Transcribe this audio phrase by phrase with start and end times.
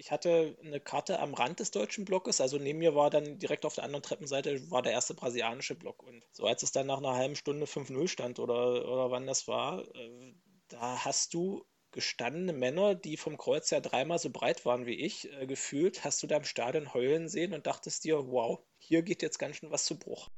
[0.00, 3.66] ich hatte eine Karte am Rand des deutschen Blockes, also neben mir war dann direkt
[3.66, 6.02] auf der anderen Treppenseite war der erste brasilianische Block.
[6.02, 9.46] Und so als es dann nach einer halben Stunde 5-0 stand oder, oder wann das
[9.46, 10.34] war, äh,
[10.68, 15.30] da hast du gestandene Männer, die vom Kreuz ja dreimal so breit waren wie ich,
[15.34, 19.20] äh, gefühlt, hast du da im Stadion heulen sehen und dachtest dir, wow, hier geht
[19.20, 20.30] jetzt ganz schön was zu Bruch.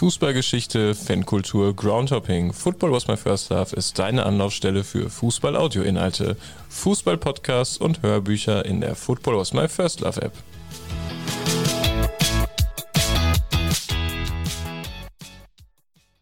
[0.00, 2.54] Fußballgeschichte, Fankultur, Groundhopping.
[2.54, 6.38] Football was my first love ist deine Anlaufstelle für Fußball-Audio-Inhalte,
[6.70, 10.32] Fußball-Podcasts und Hörbücher in der Football was my first love App.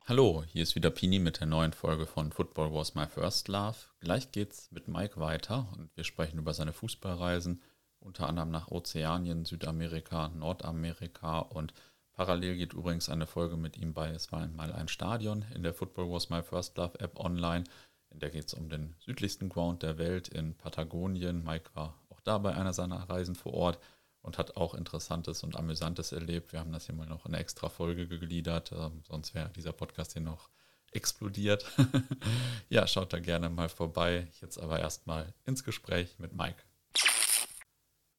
[0.07, 3.77] Hallo, hier ist wieder Pini mit der neuen Folge von Football was my first love.
[4.01, 7.63] Gleich geht's mit Mike weiter und wir sprechen über seine Fußballreisen,
[8.01, 11.73] unter anderem nach Ozeanien, Südamerika, Nordamerika und
[12.19, 15.73] Parallel geht übrigens eine Folge mit ihm bei Es war einmal ein Stadion in der
[15.73, 17.63] Football Was My First Love App online.
[18.11, 21.45] In der geht es um den südlichsten Ground der Welt in Patagonien.
[21.45, 23.79] Mike war auch da bei einer seiner Reisen vor Ort
[24.21, 26.53] und hat auch Interessantes und Amüsantes erlebt.
[26.53, 29.73] Wir haben das hier mal noch in eine extra Folge gegliedert, ähm, sonst wäre dieser
[29.73, 30.51] Podcast hier noch
[30.91, 31.67] explodiert.
[32.69, 34.27] ja, schaut da gerne mal vorbei.
[34.41, 36.65] Jetzt aber erstmal ins Gespräch mit Mike.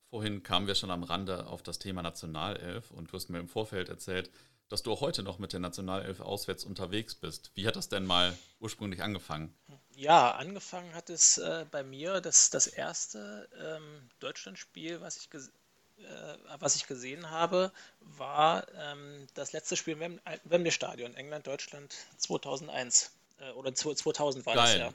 [0.10, 3.48] Vorhin kamen wir schon am Rande auf das Thema Nationalelf und du hast mir im
[3.48, 4.32] Vorfeld erzählt,
[4.70, 7.52] dass du auch heute noch mit der Nationalelf auswärts unterwegs bist.
[7.56, 9.54] Wie hat das denn mal ursprünglich angefangen?
[9.96, 16.38] Ja, angefangen hat es äh, bei mir das, das erste ähm, Deutschlandspiel, was ich, äh,
[16.60, 23.12] was ich gesehen habe, war ähm, das letzte Spiel im Wem Wembley Stadion, England-Deutschland 2001.
[23.40, 24.80] Äh, oder 2000 war Geil.
[24.80, 24.94] das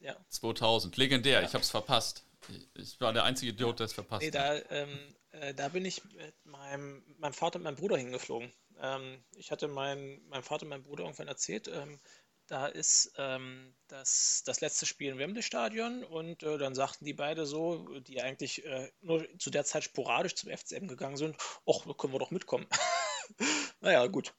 [0.00, 0.12] ja.
[0.12, 0.16] ja.
[0.28, 1.46] 2000, legendär, ja.
[1.46, 2.24] ich habe es verpasst.
[2.74, 4.64] Ich war der einzige Idiot, der es verpasst nee, hat.
[4.70, 8.52] Da, ähm, äh, da bin ich mit meinem, meinem Vater und meinem Bruder hingeflogen.
[8.80, 12.00] Ähm, ich hatte mein, meinem Vater und meinem Bruder irgendwann erzählt, ähm,
[12.48, 17.46] da ist ähm, das, das letzte Spiel im Wembley-Stadion und äh, dann sagten die beide
[17.46, 21.36] so, die eigentlich äh, nur zu der Zeit sporadisch zum FCM gegangen sind,
[21.66, 22.66] ach, da können wir doch mitkommen.
[23.80, 24.34] naja, gut.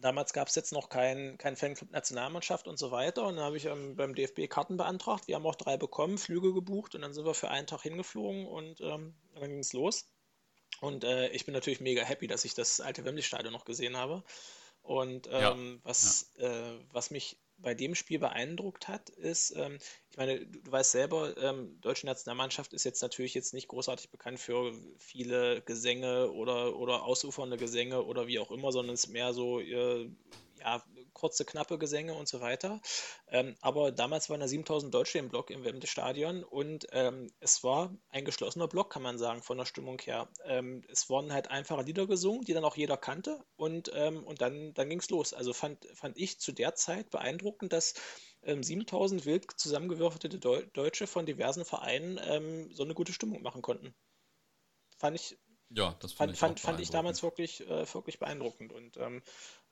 [0.00, 3.24] Damals gab es jetzt noch keinen kein Fanclub Nationalmannschaft und so weiter.
[3.24, 5.26] Und dann habe ich ähm, beim DFB Karten beantragt.
[5.26, 8.46] Wir haben auch drei bekommen, Flüge gebucht und dann sind wir für einen Tag hingeflogen
[8.46, 10.06] und ähm, dann ging es los.
[10.80, 14.22] Und äh, ich bin natürlich mega happy, dass ich das alte Wembley-Stadion noch gesehen habe.
[14.82, 16.48] Und ähm, ja, was, ja.
[16.48, 19.78] Äh, was mich bei dem Spiel beeindruckt hat, ist, ähm,
[20.10, 24.10] ich meine, du, du weißt selber, ähm, deutsche Nationalmannschaft ist jetzt natürlich jetzt nicht großartig
[24.10, 29.10] bekannt für viele Gesänge oder, oder ausufernde Gesänge oder wie auch immer, sondern es ist
[29.10, 30.08] mehr so, äh,
[30.60, 30.82] ja,
[31.18, 32.80] kurze, knappe Gesänge und so weiter.
[33.28, 37.94] Ähm, aber damals waren da 7000 Deutsche im Block im Wembley-Stadion und ähm, es war
[38.10, 40.28] ein geschlossener Block, kann man sagen, von der Stimmung her.
[40.44, 44.40] Ähm, es wurden halt einfache Lieder gesungen, die dann auch jeder kannte und, ähm, und
[44.40, 45.34] dann, dann ging es los.
[45.34, 47.94] Also fand, fand ich zu der Zeit beeindruckend, dass
[48.42, 53.62] 7000 ähm, wild zusammengewürfelte Deu Deutsche von diversen Vereinen ähm, so eine gute Stimmung machen
[53.62, 53.94] konnten.
[54.98, 55.36] Fand ich
[55.70, 58.72] ja, das fand, ich, fand, fand ich damals wirklich, äh, wirklich beeindruckend.
[58.72, 59.22] Und ähm,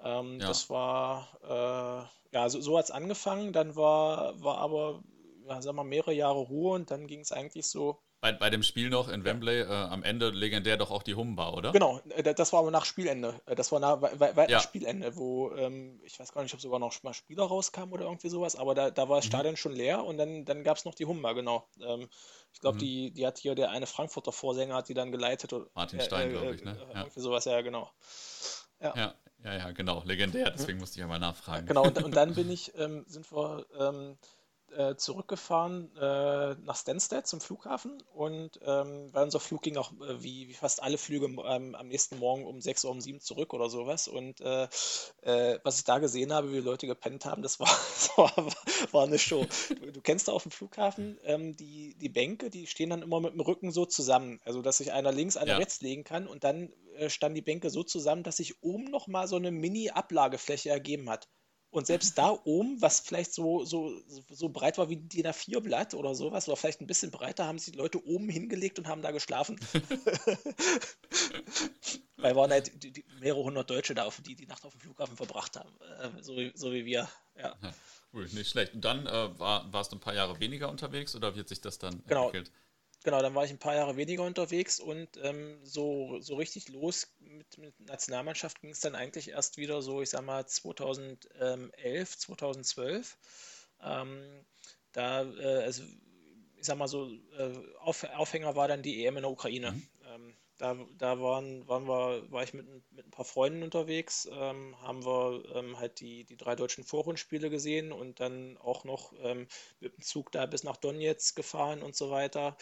[0.01, 0.47] ähm, ja.
[0.47, 3.53] das war, äh, ja, so, so hat es angefangen.
[3.53, 5.03] Dann war, war aber,
[5.47, 8.51] ja, sagen wir mal, mehrere Jahre Ruhe und dann ging es eigentlich so bei, bei
[8.51, 11.73] dem Spiel noch in Wembley, äh, am Ende legendär doch auch die Humba, oder?
[11.73, 13.41] Genau, äh, das war aber nach Spielende.
[13.47, 14.61] Äh, das war nach, weit ja.
[14.61, 18.29] Spielende, wo ähm, ich weiß gar nicht, ob sogar noch mal Spieler rauskamen oder irgendwie
[18.29, 19.31] sowas, aber da, da war das mhm.
[19.31, 21.69] Stadion schon leer und dann, dann gab es noch die Humba, genau.
[21.81, 22.09] Ähm,
[22.53, 22.81] ich glaube, mhm.
[22.81, 25.53] die, die hat hier der eine Frankfurter Vorsänger hat die dann geleitet.
[25.75, 26.77] Martin Stein, äh, glaube ich, ne?
[26.93, 27.01] Ja.
[27.01, 27.91] Irgendwie sowas, ja, genau.
[28.81, 28.95] Ja.
[28.97, 29.15] ja.
[29.45, 31.67] Ja, ja, genau, legendär, deswegen musste ich einmal nachfragen.
[31.67, 34.17] Genau, und, und dann bin ich, ähm, sind wir ähm,
[34.73, 40.23] äh, zurückgefahren äh, nach Stansted zum Flughafen und ähm, weil unser Flug ging auch äh,
[40.23, 43.55] wie, wie, fast alle Flüge ähm, am nächsten Morgen um 6 Uhr um 7 zurück
[43.55, 44.69] oder sowas und äh,
[45.23, 48.33] äh, was ich da gesehen habe, wie Leute gepennt haben, das war, das war,
[48.93, 49.47] war eine Show.
[49.69, 53.21] Du, du, kennst da auf dem Flughafen ähm, die, die Bänke, die stehen dann immer
[53.21, 55.57] mit dem Rücken so zusammen, also dass sich einer links, einer ja.
[55.59, 59.29] rechts legen kann und dann äh, standen die Bänke so zusammen, dass sich oben nochmal
[59.29, 61.29] so eine Mini-Ablagefläche ergeben hat.
[61.71, 63.93] Und selbst da oben, was vielleicht so, so,
[64.31, 67.59] so breit war wie ein DIN A4-Blatt oder sowas, oder vielleicht ein bisschen breiter, haben
[67.59, 69.59] sich die Leute oben hingelegt und haben da geschlafen.
[72.17, 75.17] Weil waren halt die, die mehrere hundert Deutsche da, die die Nacht auf dem Flughafen
[75.17, 75.69] verbracht haben.
[76.01, 77.09] Äh, so, wie, so wie wir.
[77.37, 77.57] Ja.
[78.13, 78.75] Cool, nicht schlecht.
[78.75, 81.61] Und dann äh, war, warst du ein paar Jahre weniger unterwegs oder wie hat sich
[81.61, 82.27] das dann genau.
[82.27, 82.47] entwickelt?
[82.47, 82.66] Genau,
[83.11, 87.59] dann war ich ein paar Jahre weniger unterwegs und ähm, so, so richtig los mit,
[87.59, 93.17] mit Nationalmannschaft ging es dann eigentlich erst wieder so, ich sag mal, 2011, 2012.
[93.83, 94.45] Ähm,
[94.93, 95.83] da, äh, also,
[96.57, 99.73] ich sag mal so, äh, Auf, Aufhänger war dann die EM in der Ukraine.
[99.73, 99.89] Mhm.
[100.07, 104.75] Ähm, da, da waren, waren wir, war ich mit, mit ein paar Freunden unterwegs, ähm,
[104.81, 109.47] haben wir ähm, halt die, die drei deutschen Vorrundspiele gesehen und dann auch noch ähm,
[109.81, 112.57] mit dem Zug da bis nach Donetsk gefahren und so weiter.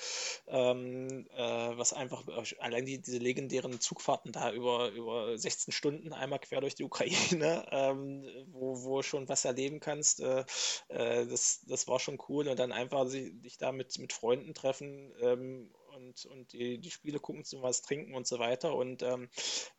[0.47, 2.25] Ähm, äh, was einfach,
[2.59, 7.67] allein die, diese legendären Zugfahrten da über, über 16 Stunden einmal quer durch die Ukraine,
[7.71, 10.45] ähm, wo, wo schon was erleben kannst, äh,
[10.89, 15.13] äh, das, das war schon cool und dann einfach sich da mit, mit Freunden treffen
[15.21, 18.75] ähm, und, und die, die Spiele gucken, zum was trinken und so weiter.
[18.75, 19.29] Und, ähm,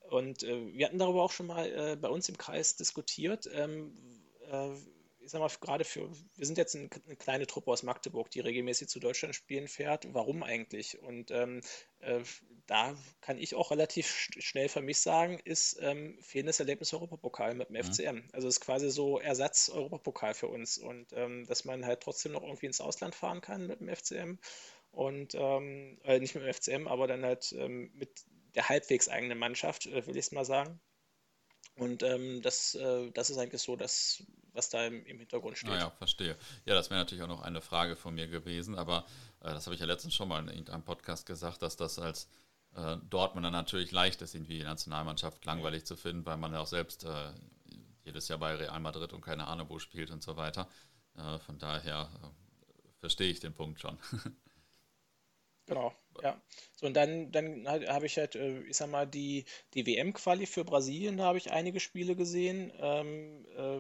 [0.10, 3.50] und äh, wir hatten darüber auch schon mal äh, bei uns im Kreis diskutiert.
[3.52, 3.96] Ähm,
[4.50, 4.72] äh,
[5.26, 8.42] ich sag mal, gerade für, wir sind jetzt eine, eine, kleine Truppe aus Magdeburg, die
[8.42, 10.14] regelmäßig zu Deutschland spielen fährt.
[10.14, 11.02] Warum eigentlich?
[11.02, 11.62] Und ähm,
[12.00, 12.22] äh,
[12.68, 17.70] da kann ich auch relativ schnell für mich sagen, ist ähm, fehlendes Erlebnis Europapokal mit
[17.70, 17.84] dem mhm.
[17.84, 18.30] FCM.
[18.34, 20.78] Also ist quasi so Ersatz Europapokal für uns.
[20.78, 24.38] Und ähm, dass man halt trotzdem noch irgendwie ins Ausland fahren kann mit dem FCM
[24.96, 28.24] und ähm, äh, nicht mit dem FCM, aber dann halt ähm, mit
[28.56, 30.80] der halbwegs eigenen Mannschaft, äh, will ich es mal sagen.
[31.76, 35.72] Und ähm, das, äh, das ist eigentlich so das, was da im, im Hintergrund steht.
[35.72, 36.38] Naja, verstehe.
[36.64, 39.06] Ja, das wäre natürlich auch noch eine Frage von mir gewesen, aber
[39.42, 42.30] äh, das habe ich ja letztens schon mal in irgendeinem Podcast gesagt, dass das als
[42.76, 46.68] äh, Dortmunder natürlich leicht ist, irgendwie die Nationalmannschaft langweilig zu finden, weil man ja auch
[46.68, 47.34] selbst äh,
[48.06, 50.70] jedes Jahr bei Real Madrid und keine Ahnung wo spielt und so weiter.
[51.46, 52.10] Von daher
[53.00, 53.98] verstehe ich den Punkt schon.
[55.68, 56.40] Genau, ja.
[56.76, 60.64] So, und dann, dann habe ich halt, äh, ich sag mal, die, die WM-Quali für
[60.64, 62.72] Brasilien, da habe ich einige Spiele gesehen.
[62.80, 63.80] Ähm, äh,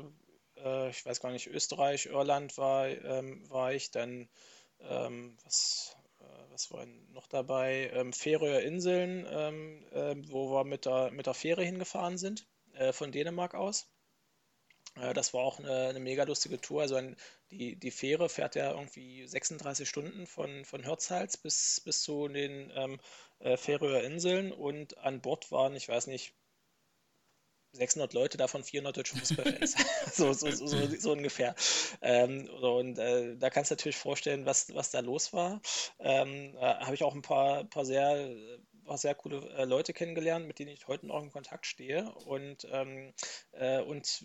[0.61, 4.29] äh, ich weiß gar nicht, Österreich, Irland war, ähm, war ich, dann,
[4.81, 7.91] ähm, was, äh, was war noch dabei?
[7.93, 12.93] Ähm, Färöer Inseln, ähm, ähm, wo wir mit der, mit der Fähre hingefahren sind, äh,
[12.93, 13.87] von Dänemark aus.
[14.95, 16.81] Äh, das war auch eine, eine mega lustige Tour.
[16.81, 17.15] Also ein,
[17.51, 22.71] die, die Fähre fährt ja irgendwie 36 Stunden von, von Hirtshals bis, bis zu den
[22.75, 22.99] ähm,
[23.39, 26.33] äh, Färöer Inseln und an Bord waren, ich weiß nicht,
[27.73, 29.75] 600 Leute, davon 400 deutsche Fußballfans.
[30.13, 30.67] so, so, so,
[30.97, 31.55] so, ungefähr.
[32.01, 35.61] Ähm, und äh, da kannst du natürlich vorstellen, was, was da los war.
[35.99, 38.33] Ähm, äh, Habe ich auch ein paar, paar sehr
[38.85, 42.09] paar sehr coole äh, Leute kennengelernt, mit denen ich heute noch in Kontakt stehe.
[42.25, 43.13] Und, ähm,
[43.51, 44.23] äh, und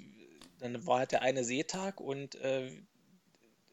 [0.61, 2.71] dann war halt der eine Seetag und äh,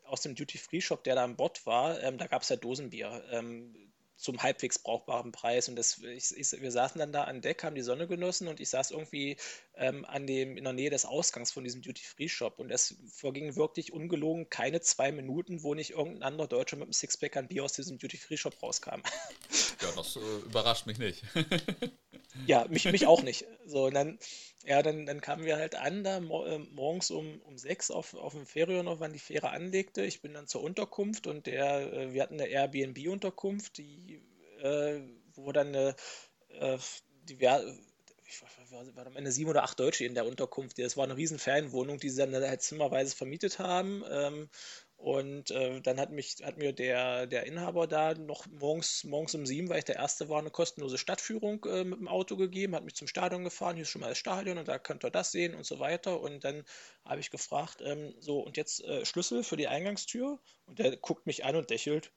[0.05, 3.75] aus dem Duty-Free-Shop, der da an Bord war, ähm, da gab es halt Dosenbier ähm,
[4.15, 5.69] zum halbwegs brauchbaren Preis.
[5.69, 8.59] Und das, ich, ich, wir saßen dann da an Deck, haben die Sonne genossen und
[8.59, 9.37] ich saß irgendwie
[9.77, 12.59] ähm, an dem, in der Nähe des Ausgangs von diesem Duty-Free-Shop.
[12.59, 16.93] Und es verging wirklich ungelogen keine zwei Minuten, wo nicht irgendein anderer Deutscher mit einem
[16.93, 19.01] Sixpack an Bier aus diesem Duty-Free-Shop rauskam.
[19.81, 21.23] Ja, das äh, überrascht mich nicht.
[22.47, 23.45] ja, mich, mich auch nicht.
[23.67, 24.17] So, und dann,
[24.65, 28.33] ja, dann, dann kamen wir halt an, da äh, morgens um, um sechs auf, auf
[28.33, 30.03] dem Ferion noch, wann die Fähre anlegte.
[30.03, 34.21] Ich bin dann zur Unterkunft und der, äh, wir hatten eine Airbnb-Unterkunft, die,
[34.61, 35.01] äh,
[35.35, 35.95] wo dann eine,
[36.49, 36.77] äh,
[37.23, 37.39] die,
[38.27, 40.77] ich war, war am Ende sieben oder acht Deutsche in der Unterkunft.
[40.79, 44.03] Das war eine riesen Ferienwohnung, die sie dann halt zimmerweise vermietet haben.
[44.09, 44.49] Ähm,
[44.97, 49.45] und äh, dann hat mich, hat mir der, der Inhaber da noch morgens, morgens um
[49.45, 52.83] sieben, weil ich der Erste war, eine kostenlose Stadtführung äh, mit dem Auto gegeben, hat
[52.83, 55.31] mich zum Stadion gefahren, hier ist schon mal das Stadion und da könnt ihr das
[55.31, 56.19] sehen und so weiter.
[56.19, 56.65] Und dann
[57.05, 60.39] habe ich gefragt, ähm, so, und jetzt äh, Schlüssel für die Eingangstür?
[60.65, 62.11] Und der guckt mich an und lächelt,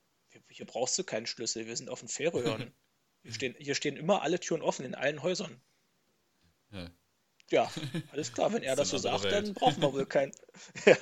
[0.49, 2.73] hier, brauchst du keinen Schlüssel, wir sind auf dem Fährröhren.
[3.23, 5.61] Hier stehen, hier stehen immer alle Türen offen in allen Häusern.
[6.71, 6.91] Ja
[7.51, 7.69] ja,
[8.11, 9.33] alles klar, wenn er das so sagt, Welt.
[9.33, 10.31] dann brauchen wir wohl keinen.
[10.85, 10.97] ja,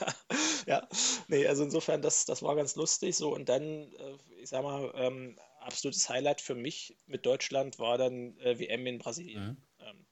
[0.65, 0.87] ja,
[1.27, 3.33] nee, also insofern, das, das war ganz lustig so.
[3.33, 3.63] Und dann,
[3.93, 8.85] äh, ich sag mal, ähm, absolutes Highlight für mich mit Deutschland war dann äh, WM
[8.87, 9.43] in Brasilien.
[9.47, 9.57] Mhm.
[9.79, 10.05] Ähm,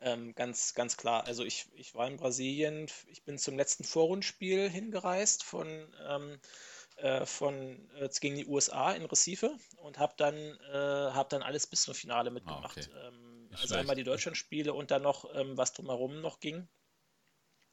[0.00, 1.26] ähm, ganz, ganz klar.
[1.26, 5.68] Also ich, ich war in Brasilien, ich bin zum letzten Vorrundspiel hingereist von,
[6.06, 6.38] ähm,
[6.96, 11.66] äh, von äh, gegen die USA in Recife und habe dann, äh, hab dann alles
[11.66, 12.90] bis zum Finale mitgemacht.
[12.92, 13.06] Ah, okay.
[13.06, 13.21] Ähm,
[13.52, 13.80] also schlecht.
[13.80, 16.68] einmal die Deutschlandspiele und dann noch, ähm, was drumherum noch ging.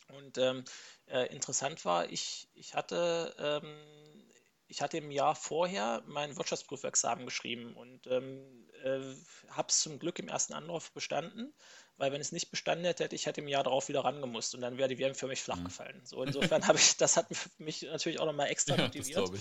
[0.10, 0.64] Und ähm,
[1.06, 4.30] äh, interessant war, ich, ich hatte ähm,
[4.70, 9.02] ich hatte im Jahr vorher mein Wirtschaftsprüfexamen geschrieben und ähm, äh,
[9.50, 11.54] habe es zum Glück im ersten Anlauf bestanden
[12.00, 14.62] weil wenn es nicht bestanden hätte, hätte ich halt im Jahr darauf wieder rangemusst und
[14.62, 15.66] dann wäre die WM für mich flach mhm.
[15.66, 16.02] gefallen.
[16.06, 17.28] So insofern habe ich, das hat
[17.60, 19.20] mich natürlich auch nochmal extra ja, motiviert.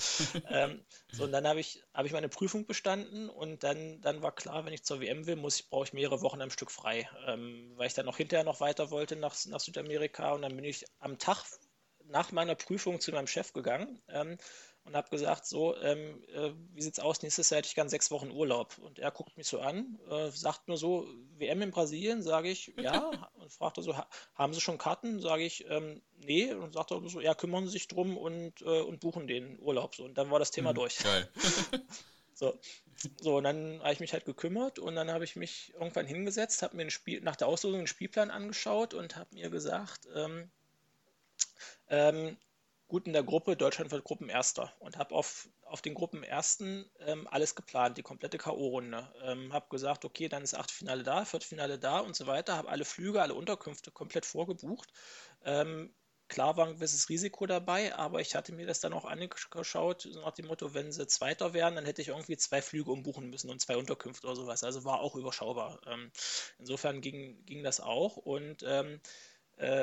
[0.51, 4.35] Ähm, so und dann habe ich, habe ich meine Prüfung bestanden und dann, dann war
[4.35, 7.09] klar, wenn ich zur WM will, muss ich, brauche ich mehrere Wochen am Stück frei,
[7.27, 10.65] ähm, weil ich dann noch hinterher noch weiter wollte nach, nach Südamerika und dann bin
[10.65, 11.45] ich am Tag
[12.07, 14.39] nach meiner Prüfung zu meinem Chef gegangen ähm,
[14.89, 18.11] und habe gesagt, so, ähm, äh, wie sieht's aus, nächstes Jahr hätte ich gern sechs
[18.11, 18.77] Wochen Urlaub.
[18.79, 22.73] Und er guckt mich so an, äh, sagt nur so, WM in Brasilien, sage ich,
[22.81, 23.11] ja.
[23.35, 23.95] und fragt er so,
[24.35, 25.21] haben Sie schon Karten?
[25.21, 26.53] Sage ich, ähm, nee.
[26.55, 29.95] Und sagt er so, ja, kümmern Sie sich drum und, äh, und buchen den Urlaub.
[29.95, 30.99] So, und dann war das Thema mhm, durch.
[30.99, 31.29] Geil.
[32.35, 32.57] So.
[33.21, 36.63] so, und dann habe ich mich halt gekümmert und dann habe ich mich irgendwann hingesetzt,
[36.63, 40.49] habe mir ein Spiel, nach der Auslosung einen Spielplan angeschaut und habe mir gesagt, ähm,
[41.89, 42.37] ähm,
[42.89, 47.55] gut in der Gruppe, Deutschland wird Gruppenerster und habe auf, auf den Gruppenersten ähm, alles
[47.55, 49.07] geplant, die komplette K.O.-Runde.
[49.23, 52.85] Ähm, habe gesagt, okay, dann ist Achtelfinale da, Viertelfinale da und so weiter, habe alle
[52.87, 54.91] Flüge, alle Unterkünfte komplett vorgebucht.
[55.45, 55.95] Ähm,
[56.29, 60.33] klar war ein gewisses Risiko dabei, aber ich hatte mir das dann auch angeschaut, nach
[60.33, 63.61] dem Motto, wenn sie Zweiter wären, dann hätte ich irgendwie zwei Flüge umbuchen müssen und
[63.61, 64.65] zwei Unterkünfte oder sowas.
[64.65, 65.81] Also war auch überschaubar.
[65.87, 66.11] Ähm,
[66.59, 68.99] insofern ging, ging das auch und ähm, äh,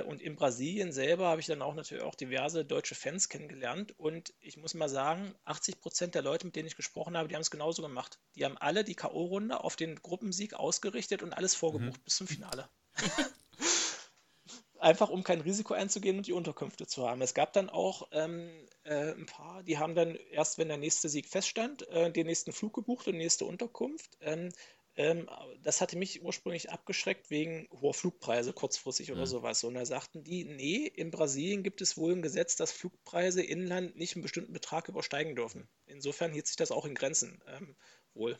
[0.07, 3.93] und in Brasilien selber habe ich dann auch natürlich auch diverse deutsche Fans kennengelernt.
[3.97, 7.35] Und ich muss mal sagen, 80 Prozent der Leute, mit denen ich gesprochen habe, die
[7.35, 8.19] haben es genauso gemacht.
[8.35, 12.03] Die haben alle die K.O.-Runde auf den Gruppensieg ausgerichtet und alles vorgebucht mhm.
[12.03, 12.69] bis zum Finale.
[14.79, 17.21] Einfach um kein Risiko einzugehen und die Unterkünfte zu haben.
[17.21, 18.49] Es gab dann auch ähm,
[18.83, 22.51] äh, ein paar, die haben dann erst, wenn der nächste Sieg feststand, äh, den nächsten
[22.51, 24.17] Flug gebucht und nächste Unterkunft.
[24.21, 24.51] Ähm,
[24.97, 25.29] ähm,
[25.61, 29.27] das hatte mich ursprünglich abgeschreckt wegen hoher Flugpreise kurzfristig oder mhm.
[29.27, 29.63] sowas.
[29.63, 33.97] Und da sagten die, nee, in Brasilien gibt es wohl ein Gesetz, dass Flugpreise inland
[33.97, 35.67] nicht einen bestimmten Betrag übersteigen dürfen.
[35.85, 37.75] Insofern hielt sich das auch in Grenzen ähm,
[38.13, 38.39] wohl.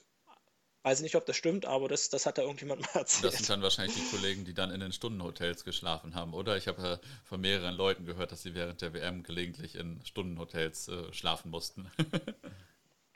[0.84, 3.26] Weiß nicht, ob das stimmt, aber das, das hat da irgendjemand mal erzählt.
[3.26, 6.58] Das sind dann wahrscheinlich die Kollegen, die dann in den Stundenhotels geschlafen haben, oder?
[6.58, 10.88] Ich habe ja von mehreren Leuten gehört, dass sie während der WM gelegentlich in Stundenhotels
[10.88, 11.90] äh, schlafen mussten.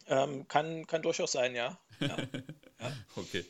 [0.10, 1.80] Ähm, kann, kann durchaus sein, ja.
[2.00, 2.18] ja.
[2.80, 2.92] ja.
[3.16, 3.46] Okay.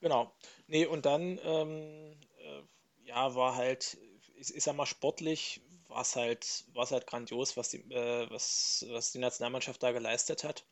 [0.00, 0.32] Genau.
[0.66, 2.62] Nee, und dann, ähm, äh,
[3.04, 3.98] ja, war halt,
[4.36, 8.84] ich, ich sag mal, sportlich war es halt, war's halt grandios, was die, äh, was,
[8.90, 10.64] was die Nationalmannschaft da geleistet hat.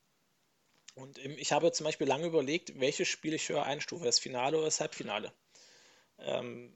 [0.95, 4.57] Und im, ich habe zum Beispiel lange überlegt, welches Spiel ich höher einstufe, das Finale
[4.57, 5.33] oder das Halbfinale.
[6.19, 6.73] Ähm,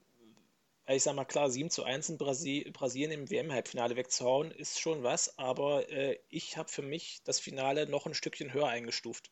[0.89, 5.03] ich sag mal klar, 7 zu 1 in Brasi Brasilien im WM-Halbfinale wegzuhauen, ist schon
[5.03, 9.31] was, aber äh, ich habe für mich das Finale noch ein Stückchen höher eingestuft.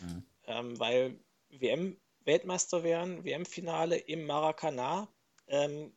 [0.00, 0.24] Mhm.
[0.50, 1.18] Ähm, weil
[1.50, 5.08] WM-Weltmeister werden, WM-Finale im Maracanã,
[5.46, 5.92] ähm,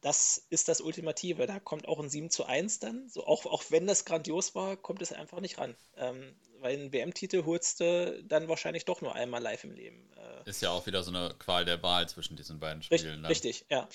[0.00, 1.46] das ist das Ultimative.
[1.46, 3.08] Da kommt auch ein 7 zu 1 dann.
[3.08, 5.76] So, auch, auch wenn das grandios war, kommt es einfach nicht ran.
[5.96, 10.10] Ähm, weil einen WM-Titel holst du dann wahrscheinlich doch nur einmal live im Leben.
[10.16, 13.22] Äh, ist ja auch wieder so eine Qual der Wahl zwischen diesen beiden Spielen.
[13.22, 13.28] Ne?
[13.28, 13.88] Richtig, richtig ja.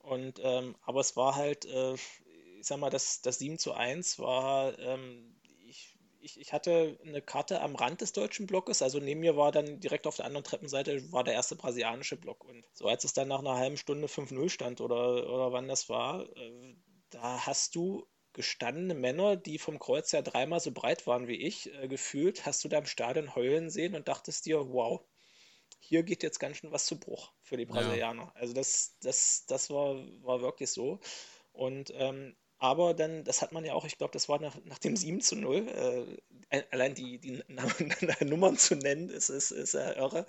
[0.00, 4.18] Und, ähm, aber es war halt, äh, ich sag mal, das, das 7 zu 1
[4.18, 5.35] war, ähm,
[6.26, 9.78] ich, ich, hatte eine Karte am Rand des deutschen Blockes, also neben mir war dann
[9.80, 12.44] direkt auf der anderen Treppenseite war der erste brasilianische Block.
[12.44, 15.88] Und so als es dann nach einer halben Stunde 5-0 stand oder, oder wann das
[15.88, 16.74] war, äh,
[17.10, 21.72] da hast du gestandene Männer, die vom Kreuz ja dreimal so breit waren wie ich,
[21.74, 25.00] äh, gefühlt, hast du da im Stadion heulen sehen und dachtest dir, wow,
[25.78, 28.24] hier geht jetzt ganz schön was zu Bruch für die Brasilianer.
[28.24, 28.32] Ja.
[28.34, 30.98] Also das, das, das war, war wirklich so.
[31.52, 34.78] Und ähm, aber dann, das hat man ja auch, ich glaube, das war nach, nach
[34.78, 35.68] dem 7 zu 0,
[36.50, 37.42] äh, allein die, die
[38.24, 40.26] Nummern zu nennen, ist, ist, ist ja irre.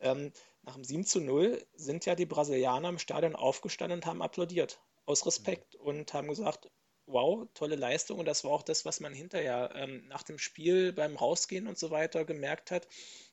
[0.00, 0.32] Ähm,
[0.62, 4.80] nach dem 7 zu 0 sind ja die Brasilianer im Stadion aufgestanden und haben applaudiert.
[5.06, 5.86] Aus Respekt mhm.
[5.86, 6.70] und haben gesagt,
[7.06, 8.18] wow, tolle Leistung.
[8.18, 11.78] Und das war auch das, was man hinterher ähm, nach dem Spiel beim Rausgehen und
[11.78, 12.86] so weiter gemerkt hat,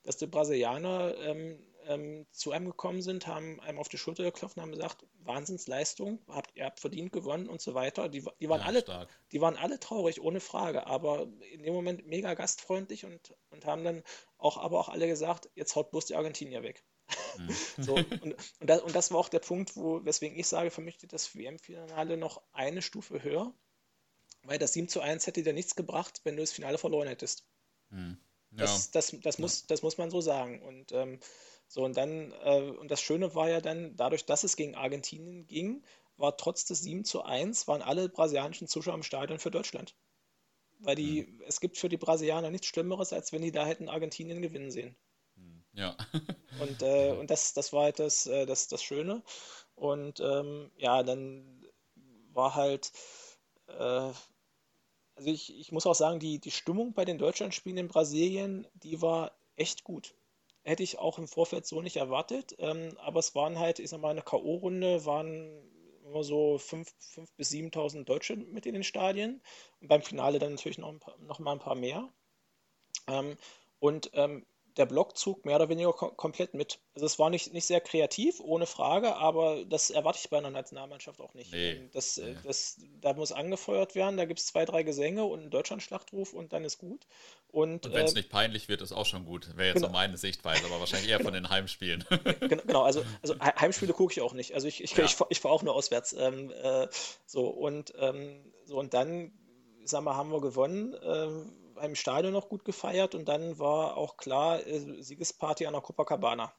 [0.04, 4.58] dass die Brasilianer ähm, ähm, zu einem gekommen sind, haben einem auf die Schulter geklopft
[4.58, 8.10] und haben gesagt, Wahnsinnsleistung, habt, ihr habt verdient gewonnen und so weiter.
[8.10, 12.06] Die, die, waren, ja, alle, die waren alle traurig, ohne Frage, aber in dem Moment
[12.08, 14.04] mega gastfreundlich und, und haben dann
[14.38, 16.84] auch, aber auch alle gesagt, jetzt haut bloß die Argentinier weg.
[17.38, 17.50] Mhm.
[17.78, 20.82] so, und, und, das, und das war auch der Punkt, wo, weswegen ich sage, für
[20.82, 23.54] mich steht das WM-Finale noch eine Stufe höher.
[24.44, 27.46] Weil das 7 zu 1 hätte dir nichts gebracht, wenn du das Finale verloren hättest.
[27.90, 28.18] Hm.
[28.52, 28.58] Ja.
[28.58, 29.66] Das, das, das, muss, ja.
[29.68, 30.62] das muss man so sagen.
[30.62, 31.20] Und ähm,
[31.68, 35.48] so, und dann, äh, und das Schöne war ja dann, dadurch, dass es gegen Argentinien
[35.48, 35.84] ging,
[36.16, 39.96] war trotz des 7 zu 1, waren alle brasilianischen Zuschauer im Stadion für Deutschland.
[40.80, 41.42] Weil die, hm.
[41.46, 44.96] es gibt für die Brasilianer nichts Schlimmeres, als wenn die da hätten Argentinien gewinnen sehen.
[45.36, 45.64] Hm.
[45.74, 45.98] Ja.
[46.62, 49.24] und äh, und das, das war halt das, äh, das, das Schöne.
[49.76, 51.66] Und ähm, ja, dann
[52.32, 52.92] war halt,
[53.68, 58.68] äh, also ich, ich muss auch sagen, die, die Stimmung bei den Deutschlandspielen in Brasilien,
[58.76, 60.16] die war echt gut.
[60.68, 62.54] Hätte ich auch im Vorfeld so nicht erwartet.
[62.60, 65.50] Ähm, aber es waren halt, ich sag mal, eine K.O.-Runde waren
[66.04, 69.42] immer so 5.000 bis 7.000 Deutsche mit in den Stadien.
[69.80, 72.12] Und beim Finale dann natürlich noch, ein paar, noch mal ein paar mehr.
[73.08, 73.38] Ähm,
[73.80, 74.46] und ähm,
[74.78, 76.80] der Blockzug mehr oder weniger kom komplett mit.
[76.94, 80.50] Also es war nicht, nicht sehr kreativ, ohne Frage, aber das erwarte ich bei einer
[80.50, 81.52] Nationalmannschaft auch nicht.
[81.52, 82.36] Nee, ähm, das, nee.
[82.44, 86.54] das, da muss angefeuert werden, da gibt es zwei, drei Gesänge und einen Deutschlandschlachtruf und
[86.54, 87.08] dann ist gut.
[87.50, 89.56] Und, und wenn es äh, nicht peinlich wird, ist auch schon gut.
[89.56, 89.88] Wäre jetzt genau.
[89.88, 92.04] so meine Sichtweise, aber wahrscheinlich eher von den Heimspielen.
[92.42, 94.54] genau, also, also Heimspiele gucke ich auch nicht.
[94.54, 95.06] Also ich, ich, ja.
[95.06, 96.14] ich, ich, fahre auch nur auswärts.
[96.14, 96.88] Ähm, äh,
[97.26, 99.32] so, und, ähm, so, und dann,
[99.86, 100.96] sag mal, haben wir gewonnen.
[101.04, 105.82] Ähm, im Stadion noch gut gefeiert und dann war auch klar, äh, Siegesparty an der
[105.82, 106.54] Copacabana.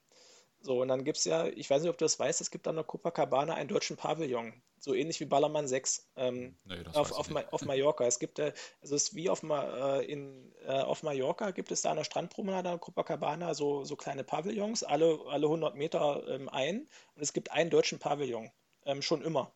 [0.60, 2.66] So, und dann gibt es ja, ich weiß nicht, ob du das weißt, es gibt
[2.66, 4.52] an der Copacabana einen deutschen Pavillon.
[4.80, 8.04] So ähnlich wie Ballermann 6 ähm, nee, auf, auf, Ma auf, Mallorca.
[8.04, 11.72] Es gibt, äh, also es ist wie auf, Ma äh, in, äh, auf Mallorca gibt
[11.72, 16.26] es da an der Strandpromenade an Copacabana so, so kleine Pavillons, alle, alle 100 Meter
[16.28, 16.88] ähm, ein.
[17.14, 18.50] Und es gibt einen deutschen Pavillon,
[18.84, 19.52] ähm, schon immer.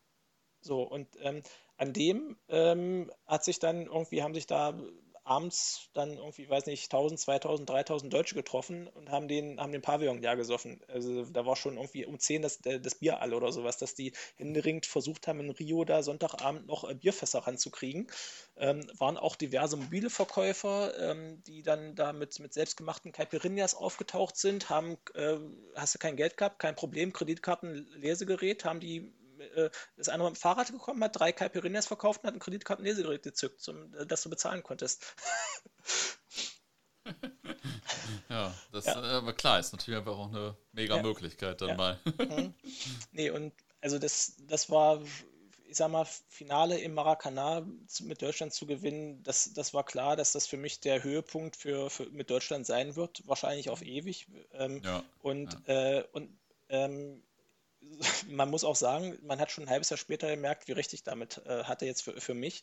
[0.60, 1.42] So, und ähm,
[1.76, 4.78] an dem ähm, hat sich dann irgendwie, haben sich da
[5.24, 9.82] abends dann irgendwie, weiß nicht, 1000, 2000, 3000 Deutsche getroffen und haben den, haben den
[9.82, 10.80] Pavillon ja gesoffen.
[10.88, 14.12] Also da war schon irgendwie um 10 das, das Bier alle oder sowas, dass die
[14.36, 18.08] händeringend versucht haben, in Rio da Sonntagabend noch äh, Bierfässer ranzukriegen.
[18.56, 24.36] Ähm, waren auch diverse mobile Verkäufer, ähm, die dann da mit, mit selbstgemachten Caipirinhas aufgetaucht
[24.36, 25.38] sind, haben, äh,
[25.74, 29.12] hast du kein Geld gehabt, kein Problem, Kreditkarten, Lesegerät, haben die
[29.56, 33.22] äh, ist einer mit dem Fahrrad gekommen, hat drei Caipirinhas verkauft und hat ein Kreditkartenlesegerät
[33.22, 35.04] gezückt, zum, äh, das du bezahlen konntest.
[38.28, 39.02] ja, das ja.
[39.02, 41.02] Äh, aber klar, ist natürlich einfach auch eine mega ja.
[41.02, 41.74] Möglichkeit dann ja.
[41.76, 42.00] mal.
[42.04, 42.54] Mhm.
[43.12, 45.02] Nee, und also das, das war,
[45.68, 47.66] ich sag mal, Finale im Maracanã
[48.02, 51.90] mit Deutschland zu gewinnen, das, das war klar, dass das für mich der Höhepunkt für,
[51.90, 54.28] für mit Deutschland sein wird, wahrscheinlich auf ewig.
[54.52, 55.02] Ähm, ja.
[55.20, 56.30] Und, Äh, und
[56.68, 57.22] ähm,
[58.28, 61.42] man muss auch sagen, man hat schon ein halbes Jahr später gemerkt, wie richtig damit
[61.46, 62.62] äh, hatte jetzt für, für mich.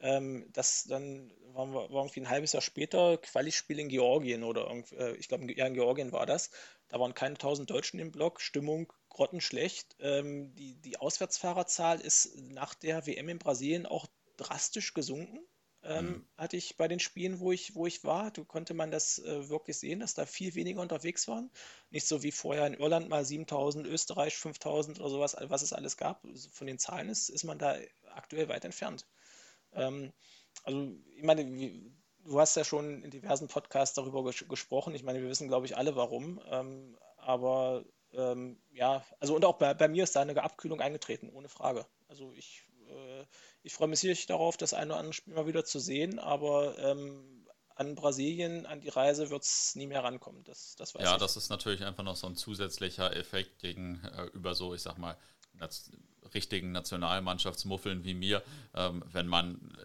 [0.00, 5.14] Ähm, das dann waren war irgendwie ein halbes Jahr später Quali-Spiel in Georgien oder äh,
[5.16, 6.50] ich glaube, ja, in Georgien war das.
[6.88, 9.96] Da waren keine tausend Deutschen im Block, Stimmung grottenschlecht.
[10.00, 15.40] Ähm, die, die Auswärtsfahrerzahl ist nach der WM in Brasilien auch drastisch gesunken
[15.82, 16.26] ähm, mhm.
[16.36, 19.48] hatte ich bei den Spielen, wo ich, wo ich war, da konnte man das äh,
[19.48, 21.50] wirklich sehen, dass da viel weniger unterwegs waren.
[21.90, 25.96] Nicht so wie vorher in Irland mal 7000, Österreich 5000 oder sowas, was es alles
[25.96, 26.24] gab.
[26.24, 27.76] Also von den Zahlen ist, ist man da
[28.14, 29.06] aktuell weit entfernt.
[29.72, 30.12] Ähm,
[30.64, 31.92] also, ich meine, wie,
[32.24, 34.94] du hast ja schon in diversen Podcasts darüber ges gesprochen.
[34.94, 36.40] Ich meine, wir wissen, glaube ich, alle warum.
[36.50, 41.30] Ähm, aber ähm, ja, also und auch bei, bei mir ist da eine Abkühlung eingetreten,
[41.30, 41.86] ohne Frage.
[42.08, 43.26] Also ich äh,
[43.62, 46.78] ich freue mich sicherlich darauf, das eine oder andere Spiel mal wieder zu sehen, aber
[46.78, 50.44] ähm, an Brasilien, an die Reise wird es nie mehr rankommen.
[50.44, 51.20] Das, das weiß ja, ich.
[51.20, 55.16] das ist natürlich einfach noch so ein zusätzlicher Effekt gegenüber äh, so, ich sag mal,
[56.34, 58.42] richtigen Nationalmannschaftsmuffeln wie mir.
[58.74, 59.76] Ähm, wenn man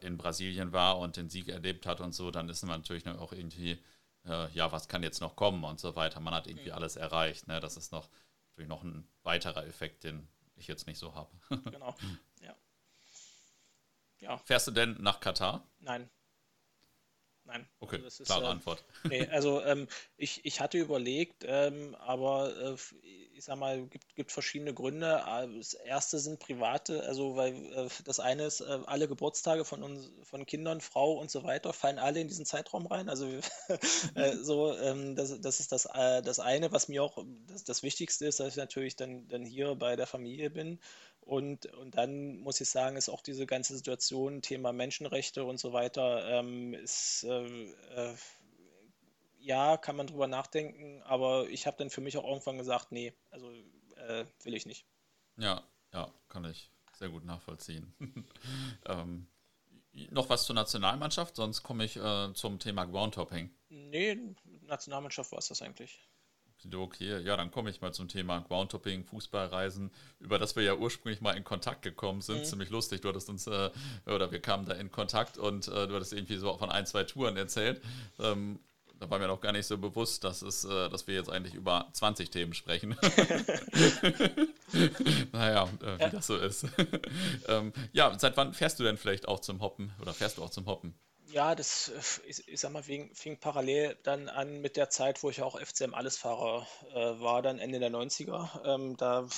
[0.00, 3.32] in Brasilien war und den Sieg erlebt hat und so, dann ist man natürlich auch
[3.32, 3.78] irgendwie,
[4.26, 6.20] äh, ja, was kann jetzt noch kommen und so weiter.
[6.20, 6.74] Man hat irgendwie mhm.
[6.74, 7.46] alles erreicht.
[7.48, 7.60] Ne?
[7.60, 8.08] Das ist noch
[8.58, 11.30] natürlich noch ein weiterer Effekt, den ich jetzt nicht so habe.
[11.70, 11.94] genau.
[14.20, 14.38] Ja.
[14.38, 15.66] Fährst du denn nach Katar?
[15.80, 16.08] Nein.
[17.44, 17.66] Nein.
[17.80, 18.84] Okay, also klare äh, Antwort.
[19.04, 22.76] Nee, also ähm, ich, ich hatte überlegt, ähm, aber äh,
[23.38, 25.22] ich sag mal, gibt, gibt verschiedene Gründe.
[25.56, 30.10] Das erste sind private, also weil äh, das eine ist, äh, alle Geburtstage von uns,
[30.24, 33.08] von Kindern, Frau und so weiter fallen alle in diesen Zeitraum rein.
[33.08, 33.26] Also
[34.14, 38.26] äh, so, ähm, das, das ist das, das eine, was mir auch das, das Wichtigste
[38.26, 40.80] ist, dass ich natürlich dann, dann hier bei der Familie bin.
[41.20, 45.72] Und, und dann muss ich sagen, ist auch diese ganze Situation, Thema Menschenrechte und so
[45.72, 48.14] weiter, ähm, ist äh, äh,
[49.48, 53.14] ja, kann man drüber nachdenken, aber ich habe dann für mich auch irgendwann gesagt, nee,
[53.30, 53.50] also
[53.96, 54.84] äh, will ich nicht.
[55.38, 57.94] Ja, ja, kann ich sehr gut nachvollziehen.
[58.86, 59.26] ähm,
[60.10, 63.50] noch was zur Nationalmannschaft, sonst komme ich äh, zum Thema Groundhopping.
[63.70, 64.18] Nee,
[64.66, 65.98] Nationalmannschaft war es das eigentlich.
[66.74, 71.20] Okay, ja, dann komme ich mal zum Thema Groundtopping, Fußballreisen, über das wir ja ursprünglich
[71.20, 72.40] mal in Kontakt gekommen sind.
[72.40, 72.44] Mhm.
[72.44, 73.00] Ziemlich lustig.
[73.00, 73.70] Du hattest uns, äh,
[74.06, 77.04] oder wir kamen da in Kontakt und äh, du hattest irgendwie so von ein, zwei
[77.04, 77.80] Touren erzählt.
[78.18, 78.58] Ähm,
[79.00, 81.54] da war mir noch gar nicht so bewusst, dass, es, äh, dass wir jetzt eigentlich
[81.54, 82.96] über 20 Themen sprechen.
[85.32, 86.08] naja, äh, wie ja.
[86.10, 86.66] das so ist.
[87.48, 90.50] ähm, ja, seit wann fährst du denn vielleicht auch zum Hoppen oder fährst du auch
[90.50, 90.98] zum Hoppen?
[91.30, 91.92] Ja, das,
[92.26, 95.60] ich, ich sag mal, fing, fing, parallel dann an mit der Zeit, wo ich auch
[95.60, 98.64] FCM Allesfahrer äh, war, dann Ende der 90er.
[98.64, 99.28] Ähm, da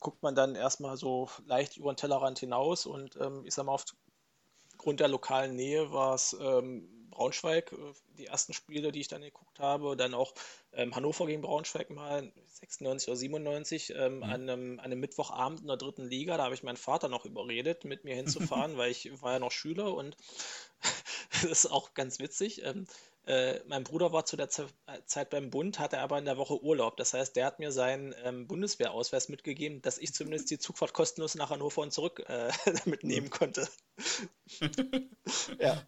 [0.00, 3.72] guckt man dann erstmal so leicht über den Tellerrand hinaus und ähm, ich sag mal,
[3.72, 7.76] aufgrund der lokalen Nähe war es ähm, Braunschweig, äh,
[8.18, 10.34] die ersten Spiele, die ich dann geguckt habe, dann auch
[10.72, 14.22] ähm, Hannover gegen Braunschweig mal 96 oder 97 ähm, mhm.
[14.22, 16.36] an, einem, an, einem, Mittwochabend in der dritten Liga.
[16.36, 19.52] Da habe ich meinen Vater noch überredet, mit mir hinzufahren, weil ich war ja noch
[19.52, 20.16] Schüler und
[21.42, 22.62] das ist auch ganz witzig.
[22.64, 22.86] Ähm,
[23.26, 26.98] äh, mein Bruder war zu der Zeit beim Bund, hatte aber in der Woche Urlaub.
[26.98, 31.34] Das heißt, der hat mir seinen ähm, Bundeswehrausweis mitgegeben, dass ich zumindest die Zugfahrt kostenlos
[31.34, 32.52] nach Hannover und zurück äh,
[32.84, 33.66] mitnehmen konnte.
[35.58, 35.82] ja.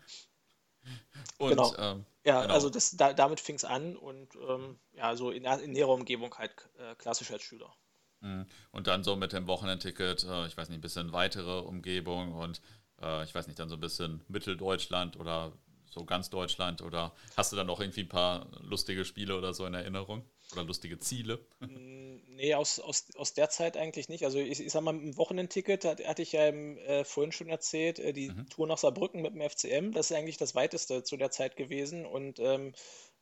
[1.38, 1.74] Und, genau.
[1.78, 2.54] Ähm, ja, genau.
[2.54, 6.34] also das, da, damit fing es an und ähm, ja, so in, in näherer Umgebung
[6.36, 7.72] halt äh, klassisch als Schüler.
[8.20, 8.46] Mhm.
[8.72, 12.60] Und dann so mit dem Wochenendticket, äh, ich weiß nicht, ein bisschen weitere Umgebung und
[13.00, 15.52] äh, ich weiß nicht, dann so ein bisschen Mitteldeutschland oder
[15.88, 19.64] so ganz Deutschland oder hast du dann noch irgendwie ein paar lustige Spiele oder so
[19.66, 20.24] in Erinnerung?
[20.52, 21.40] Oder lustige Ziele?
[21.60, 24.24] Mm, nee, aus, aus, aus der Zeit eigentlich nicht.
[24.24, 28.12] Also ich, ich sag mal, ein Wochenendticket hatte ich ja äh, vorhin schon erzählt, äh,
[28.12, 28.48] die mhm.
[28.48, 32.06] Tour nach Saarbrücken mit dem FCM, das ist eigentlich das weiteste zu der Zeit gewesen.
[32.06, 32.72] Und ähm,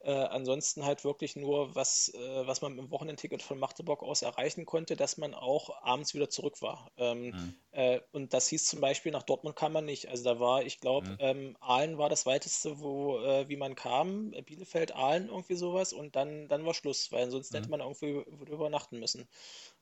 [0.05, 4.21] äh, ansonsten halt wirklich nur, was, äh, was man mit dem Wochenendticket von Magdeburg aus
[4.21, 6.91] erreichen konnte, dass man auch abends wieder zurück war.
[6.99, 7.55] Ähm, mhm.
[7.73, 10.09] äh, und das hieß zum Beispiel, nach Dortmund kam man nicht.
[10.09, 11.17] Also da war, ich glaube, mhm.
[11.21, 16.17] ähm, Aalen war das weiteste, wo, äh, wie man kam, Bielefeld, Aalen, irgendwie sowas und
[16.17, 17.61] dann, dann war Schluss, weil ansonsten mhm.
[17.61, 19.27] hätte man irgendwie übernachten müssen.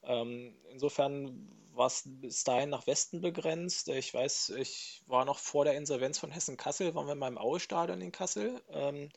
[0.05, 3.89] Ähm, insofern war es bis dahin nach Westen begrenzt.
[3.89, 8.01] Ich weiß, ich war noch vor der Insolvenz von Hessen-Kassel, waren wir mal im Aue-Stadion
[8.01, 8.63] in Kassel.
[8.71, 9.09] Ähm,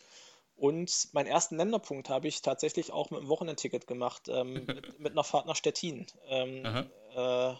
[0.55, 5.11] und meinen ersten Länderpunkt habe ich tatsächlich auch mit einem Wochenendticket gemacht, ähm, mit, mit,
[5.11, 6.07] einer Fahrt nach Stettin.
[6.27, 7.53] Ähm, äh,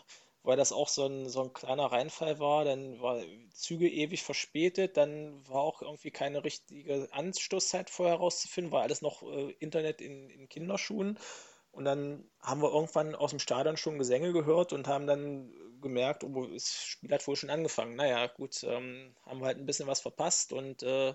[0.45, 2.65] weil das auch so ein, so ein kleiner Reinfall war.
[2.65, 8.83] Dann war Züge ewig verspätet, dann war auch irgendwie keine richtige Anstoßzeit vorher rauszufinden, war
[8.83, 11.17] alles noch äh, Internet in, in Kinderschuhen.
[11.71, 15.51] Und dann haben wir irgendwann aus dem Stadion schon Gesänge gehört und haben dann
[15.85, 17.95] gemerkt, oh, das Spiel hat wohl schon angefangen.
[17.95, 21.13] Naja, gut, ähm, haben wir halt ein bisschen was verpasst und äh,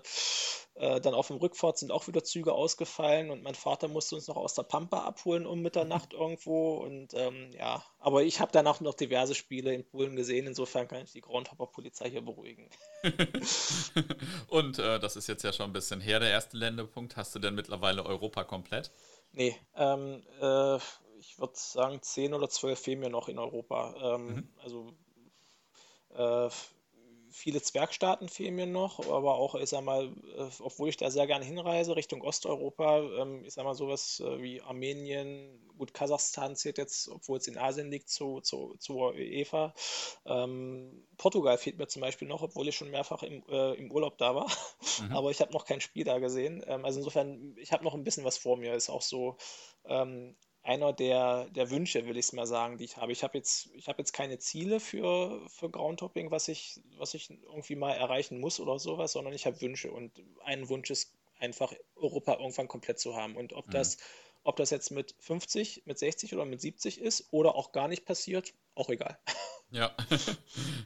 [0.75, 4.29] äh, dann auf dem Rückfahrt sind auch wieder Züge ausgefallen und mein Vater musste uns
[4.29, 8.79] noch aus der Pampa abholen um Mitternacht irgendwo und ähm, ja, aber ich habe danach
[8.79, 12.69] noch diverse Spiele in Polen gesehen, insofern kann ich die Groundhopper Polizei hier beruhigen.
[14.47, 17.17] und äh, das ist jetzt ja schon ein bisschen her, der erste Ländepunkt.
[17.17, 18.91] Hast du denn mittlerweile Europa komplett?
[19.33, 20.79] Nee, ähm, äh,
[21.21, 24.15] ich würde sagen, zehn oder zwölf fehlen mir noch in Europa.
[24.15, 24.49] Ähm, mhm.
[24.57, 24.87] Also
[26.15, 26.49] äh,
[27.29, 31.27] viele Zwergstaaten fehlen mir noch, aber auch, ich sag mal, äh, obwohl ich da sehr
[31.27, 36.77] gerne hinreise, Richtung Osteuropa, ähm, ich sag mal, sowas äh, wie Armenien, gut, Kasachstan zählt
[36.77, 39.73] jetzt, obwohl es in Asien liegt, zu, zu, zur UEFA.
[40.25, 44.17] Ähm, Portugal fehlt mir zum Beispiel noch, obwohl ich schon mehrfach im, äh, im Urlaub
[44.17, 44.51] da war,
[45.01, 45.15] mhm.
[45.15, 46.63] aber ich habe noch kein Spiel da gesehen.
[46.67, 48.73] Ähm, also insofern, ich habe noch ein bisschen was vor mir.
[48.73, 49.37] Ist auch so,
[49.85, 53.11] ähm, einer der, der Wünsche, will ich es mal sagen, die ich habe.
[53.11, 57.29] Ich habe jetzt, ich habe jetzt keine Ziele für, für Groundtopping, was ich, was ich
[57.29, 59.91] irgendwie mal erreichen muss oder sowas, sondern ich habe Wünsche.
[59.91, 63.35] Und ein Wunsch ist einfach, Europa irgendwann komplett zu haben.
[63.35, 63.71] Und ob mhm.
[63.71, 63.97] das,
[64.43, 68.05] ob das jetzt mit 50, mit 60 oder mit 70 ist oder auch gar nicht
[68.05, 69.17] passiert, auch egal.
[69.73, 69.95] Ja.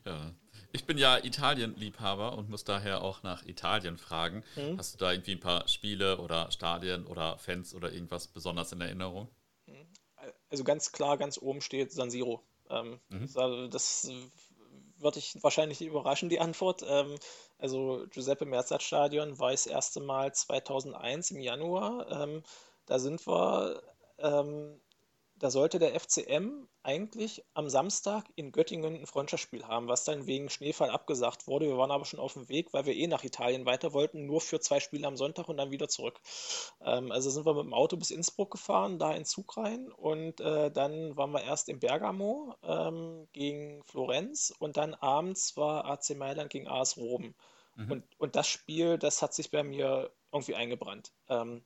[0.06, 0.36] ja.
[0.74, 4.44] Ich bin ja Italien-Liebhaber und muss daher auch nach Italien fragen.
[4.56, 4.78] Mhm.
[4.78, 8.82] Hast du da irgendwie ein paar Spiele oder Stadien oder Fans oder irgendwas besonders in
[8.82, 9.28] Erinnerung?
[10.50, 12.42] Also ganz klar, ganz oben steht San Siro.
[12.70, 13.70] Ähm, mhm.
[13.70, 14.10] Das
[14.98, 16.84] würde ich wahrscheinlich überraschen, die Antwort.
[16.88, 17.16] Ähm,
[17.58, 22.10] also Giuseppe Merzat Stadion war das erste Mal 2001 im Januar.
[22.12, 22.44] Ähm,
[22.86, 23.82] da sind wir
[24.20, 24.80] ähm,
[25.38, 30.50] da sollte der FCM eigentlich am Samstag in Göttingen ein Freundschaftsspiel haben, was dann wegen
[30.50, 31.68] Schneefall abgesagt wurde.
[31.68, 34.40] Wir waren aber schon auf dem Weg, weil wir eh nach Italien weiter wollten, nur
[34.40, 36.22] für zwei Spiele am Sonntag und dann wieder zurück.
[36.82, 40.40] Ähm, also sind wir mit dem Auto bis Innsbruck gefahren, da in Zug rein und
[40.40, 46.16] äh, dann waren wir erst in Bergamo ähm, gegen Florenz und dann abends war AC
[46.16, 47.36] Mailand gegen AS Rom.
[47.76, 47.92] Mhm.
[47.92, 51.12] Und, und das Spiel, das hat sich bei mir irgendwie eingebrannt.
[51.28, 51.64] Ähm,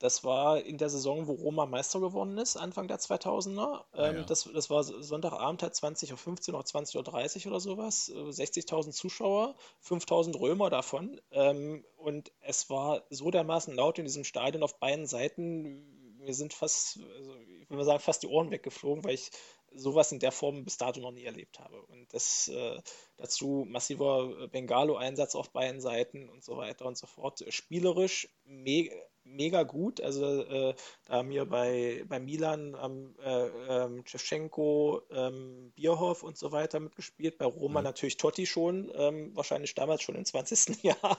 [0.00, 3.60] das war in der Saison, wo Roma Meister geworden ist, Anfang der 2000er.
[3.60, 4.22] Ah, ähm, ja.
[4.22, 8.10] das, das war Sonntagabend halt 20.15 Uhr oder 20.30 Uhr oder sowas.
[8.10, 11.20] 60.000 äh, Zuschauer, 5.000 Römer davon.
[11.30, 16.16] Ähm, und es war so dermaßen laut in diesem Stadion auf beiden Seiten.
[16.18, 19.30] Wir sind fast, also ich will mal sagen, fast die Ohren weggeflogen, weil ich
[19.72, 21.80] sowas in der Form bis dato noch nie erlebt habe.
[21.82, 22.80] Und das äh,
[23.18, 27.44] dazu massiver Bengalo-Einsatz auf beiden Seiten und so weiter und so fort.
[27.50, 28.94] Spielerisch mega
[29.30, 30.00] mega gut.
[30.00, 36.36] Also äh, da haben wir bei, bei Milan ähm, äh, ähm, Shevchenko, ähm, Bierhoff und
[36.36, 37.38] so weiter mitgespielt.
[37.38, 37.84] Bei Roma mhm.
[37.84, 40.82] natürlich Totti schon, ähm, wahrscheinlich damals schon im 20.
[40.82, 41.18] Jahr.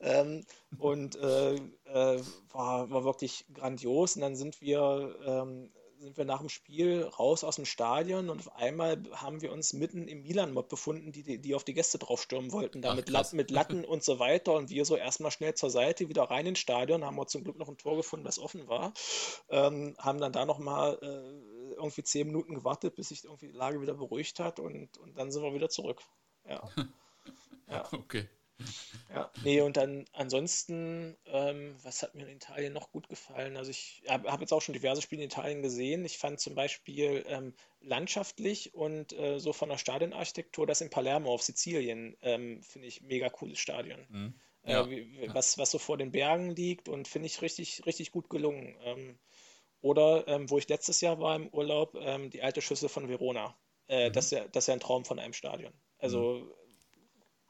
[0.00, 0.44] ähm,
[0.78, 2.20] und äh, äh,
[2.52, 4.16] war, war wirklich grandios.
[4.16, 8.40] Und dann sind wir ähm, sind wir nach dem Spiel raus aus dem Stadion und
[8.40, 12.52] auf einmal haben wir uns mitten im Milan-Mob befunden, die, die auf die Gäste draufstürmen
[12.52, 15.54] wollten, da Ach, mit, Lat mit, Latten und so weiter und wir so erstmal schnell
[15.54, 18.38] zur Seite, wieder rein ins Stadion, haben wir zum Glück noch ein Tor gefunden, das
[18.38, 18.92] offen war,
[19.50, 23.80] ähm, haben dann da nochmal äh, irgendwie zehn Minuten gewartet, bis sich irgendwie die Lage
[23.82, 26.00] wieder beruhigt hat und, und dann sind wir wieder zurück.
[26.48, 26.62] Ja.
[27.68, 27.88] ja.
[27.92, 28.28] Okay.
[29.12, 33.56] Ja, nee, und dann ansonsten, ähm, was hat mir in Italien noch gut gefallen?
[33.56, 36.04] Also ich habe hab jetzt auch schon diverse Spiele in Italien gesehen.
[36.04, 41.32] Ich fand zum Beispiel ähm, landschaftlich und äh, so von der Stadionarchitektur das in Palermo
[41.32, 44.06] auf Sizilien, ähm, finde ich mega cooles Stadion.
[44.08, 44.34] Mhm.
[44.62, 44.82] Äh, ja.
[44.84, 48.30] Äh, wie, was, was so vor den Bergen liegt und finde ich richtig, richtig gut
[48.30, 48.76] gelungen.
[48.84, 49.18] Ähm,
[49.80, 53.56] oder ähm, wo ich letztes Jahr war im Urlaub, ähm, die alte Schüssel von Verona.
[53.88, 54.12] Äh, mhm.
[54.12, 55.72] das, ist ja, das ist ja ein Traum von einem Stadion.
[55.98, 56.59] Also mhm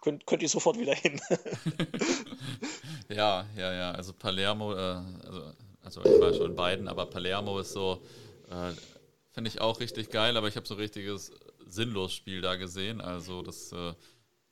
[0.01, 1.21] könnte könnt ich sofort wieder hin.
[3.09, 3.93] ja, ja, ja.
[3.93, 8.03] Also Palermo, äh, also, also ich war schon in beiden, aber Palermo ist so,
[8.49, 8.73] äh,
[9.31, 11.33] finde ich auch richtig geil, aber ich habe so ein richtiges
[11.67, 13.01] sinnlos Spiel da gesehen.
[13.01, 13.95] Also das äh,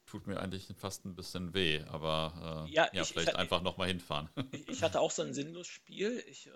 [0.06, 3.62] tut mir eigentlich fast ein bisschen weh, aber äh, ja, ja ich, vielleicht ich, einfach
[3.62, 4.28] nochmal hinfahren.
[4.66, 6.22] Ich hatte auch so ein sinnlos Spiel.
[6.28, 6.52] Ich, äh,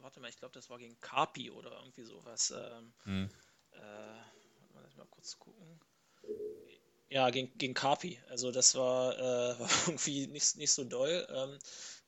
[0.00, 2.50] warte mal, ich glaube, das war gegen Carpi oder irgendwie sowas.
[2.50, 3.30] Ähm, hm.
[3.72, 3.78] äh,
[4.74, 5.80] mal, mal kurz gucken.
[7.10, 8.20] Ja, gegen, gegen Carpi.
[8.28, 9.20] Also das war, äh,
[9.60, 11.26] war irgendwie nicht, nicht so doll.
[11.30, 11.58] Ähm,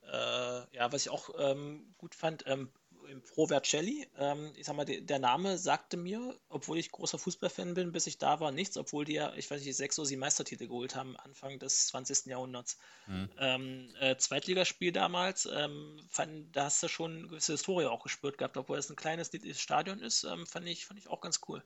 [0.02, 2.70] äh, ja, was ich auch ähm, gut fand, ähm,
[3.08, 4.06] im Pro Vercelli.
[4.16, 8.06] Ähm, ich sag mal, der, der, Name sagte mir, obwohl ich großer Fußballfan bin, bis
[8.06, 10.94] ich da war, nichts, obwohl die ja, ich weiß nicht, sechs oder sieben Meistertitel geholt
[10.94, 12.26] haben, Anfang des 20.
[12.26, 12.78] Jahrhunderts.
[13.06, 13.30] Mhm.
[13.38, 18.38] Ähm, äh, Zweitligaspiel damals, ähm, fand, da hast du schon eine gewisse Historie auch gespürt
[18.38, 21.64] gehabt, obwohl es ein kleines Stadion ist, fand, ich, fand ich auch ganz cool.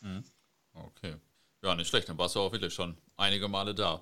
[0.00, 0.24] Mhm.
[0.74, 1.16] Okay.
[1.62, 4.00] Ja, nicht schlecht, dann warst du auch wirklich schon einige Male da.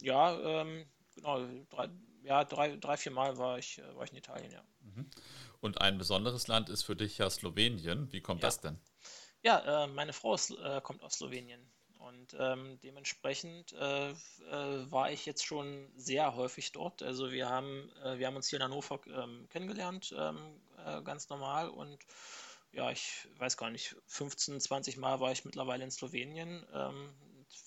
[0.00, 1.88] Ja, ähm, genau, drei,
[2.22, 4.62] ja, drei, drei, vier Mal war ich, äh, war ich in Italien, ja.
[4.80, 5.10] Mhm.
[5.60, 8.12] Und ein besonderes Land ist für dich ja Slowenien.
[8.12, 8.48] Wie kommt ja.
[8.48, 8.78] das denn?
[9.42, 11.60] Ja, äh, meine Frau ist, äh, kommt aus Slowenien.
[11.98, 14.14] Und ähm, dementsprechend äh, äh
[14.90, 17.00] war ich jetzt schon sehr häufig dort.
[17.00, 21.28] Also wir haben, äh, wir haben uns hier in Hannover ähm, kennengelernt, ähm, äh, ganz
[21.28, 21.68] normal.
[21.68, 22.04] Und
[22.72, 27.14] ja, ich weiß gar nicht, 15, 20 Mal war ich mittlerweile in Slowenien ähm,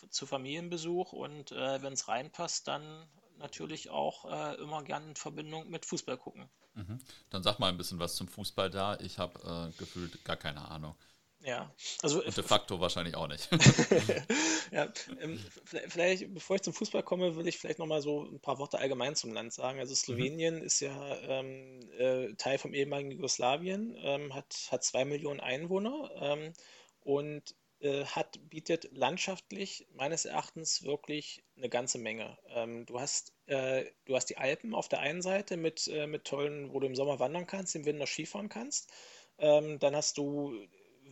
[0.09, 1.13] zu Familienbesuch.
[1.13, 6.49] Und wenn es reinpasst, dann natürlich auch immer gern in Verbindung mit Fußball gucken.
[6.75, 6.99] Mhm.
[7.29, 8.99] Dann sag mal ein bisschen was zum Fußball da.
[8.99, 10.95] Ich habe äh, gefühlt gar keine Ahnung.
[11.45, 12.23] Ja, also.
[12.23, 13.47] Und de facto wahrscheinlich auch nicht.
[14.71, 15.39] ja, ähm,
[15.87, 19.15] vielleicht, bevor ich zum Fußball komme, will ich vielleicht nochmal so ein paar Worte allgemein
[19.15, 19.79] zum Land sagen.
[19.79, 20.63] Also, Slowenien mhm.
[20.63, 26.53] ist ja ähm, äh, Teil vom ehemaligen Jugoslawien, ähm, hat, hat zwei Millionen Einwohner ähm,
[27.01, 32.39] und äh, hat, bietet landschaftlich meines Erachtens wirklich eine ganze Menge.
[32.49, 36.25] Ähm, du, hast, äh, du hast die Alpen auf der einen Seite mit, äh, mit
[36.25, 38.91] tollen, wo du im Sommer wandern kannst, im Winter Skifahren kannst.
[39.37, 40.55] Ähm, dann hast du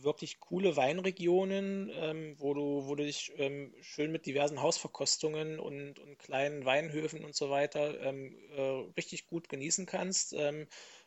[0.04, 5.98] wirklich coole Weinregionen, ähm, wo, du, wo du dich ähm, schön mit diversen Hausverkostungen und,
[5.98, 8.60] und kleinen Weinhöfen und so weiter ähm, äh,
[8.96, 10.34] richtig gut genießen kannst.
[10.34, 10.66] Ähm,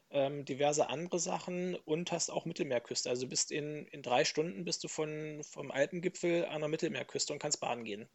[0.10, 3.10] ähm, diverse andere Sachen und hast auch Mittelmeerküste.
[3.10, 7.40] Also bist in, in drei Stunden bist du von, vom Alpengipfel an der Mittelmeerküste und
[7.40, 8.10] kannst baden gehen.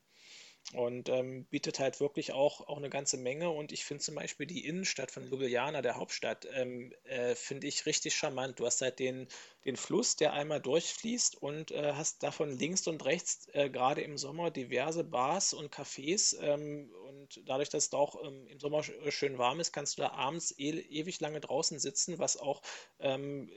[0.75, 3.51] Und ähm, bietet halt wirklich auch, auch eine ganze Menge.
[3.51, 7.85] Und ich finde zum Beispiel die Innenstadt von Ljubljana, der Hauptstadt, ähm, äh, finde ich
[7.85, 8.59] richtig charmant.
[8.59, 9.29] Du hast halt den,
[9.67, 14.17] den Fluss, der einmal durchfließt und äh, hast davon links und rechts äh, gerade im
[14.17, 16.39] Sommer diverse Bars und Cafés.
[16.41, 20.03] Ähm, und dadurch, dass es da auch ähm, im Sommer schön warm ist, kannst du
[20.03, 22.63] da abends e ewig lange draußen sitzen, was auch
[22.99, 23.51] ähm,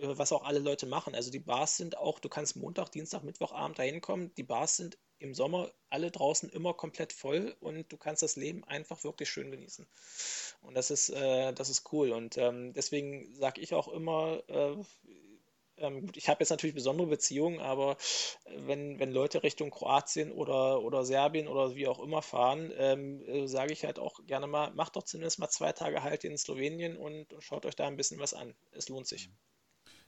[0.00, 1.14] äh, was auch alle Leute machen.
[1.14, 4.32] Also die Bars sind auch, du kannst Montag, Dienstag, Mittwochabend dahin kommen.
[4.36, 8.64] Die Bars sind im Sommer alle draußen immer komplett voll und du kannst das Leben
[8.64, 9.86] einfach wirklich schön genießen.
[10.62, 12.12] Und das ist, äh, das ist cool.
[12.12, 14.76] Und ähm, deswegen sage ich auch immer, äh,
[15.78, 17.96] ähm, ich habe jetzt natürlich besondere Beziehungen, aber
[18.44, 23.22] äh, wenn, wenn Leute Richtung Kroatien oder, oder Serbien oder wie auch immer fahren, ähm,
[23.26, 26.36] äh, sage ich halt auch gerne mal, macht doch zumindest mal zwei Tage halt in
[26.38, 28.54] Slowenien und, und schaut euch da ein bisschen was an.
[28.72, 29.28] Es lohnt sich.
[29.28, 29.55] Mhm.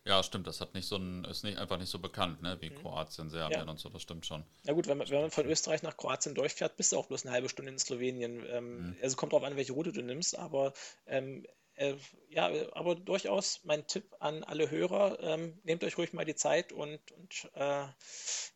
[0.08, 2.70] Ja, stimmt, das hat nicht so ein, ist nicht einfach nicht so bekannt, ne, wie
[2.70, 2.76] mhm.
[2.76, 3.70] Kroatien, Serbien ja.
[3.70, 4.42] und so, das stimmt schon.
[4.64, 7.26] Na gut, wenn man, wenn man von Österreich nach Kroatien durchfährt, bist du auch bloß
[7.26, 8.42] eine halbe Stunde in Slowenien.
[8.48, 8.96] Ähm, mhm.
[9.02, 10.72] Also kommt drauf an, welche Route du nimmst, aber
[11.04, 11.94] ähm, äh,
[12.30, 16.72] ja, aber durchaus mein Tipp an alle Hörer, ähm, nehmt euch ruhig mal die Zeit
[16.72, 17.86] und, und, äh,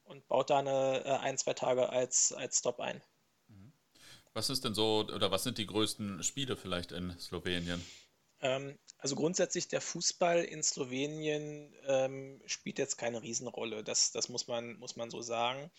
[0.05, 3.03] und baut da eine äh, ein, zwei Tage als, als Stop ein.
[3.49, 3.75] Mhm.
[4.33, 7.85] Was ist denn so, oder was sind die größten Spiele vielleicht in Slowenien?
[8.43, 13.83] Ähm, also grundsätzlich der Fußball in Slowenien ähm, spielt jetzt keine Riesenrolle.
[13.83, 15.71] Das, das muss, man, muss man so sagen.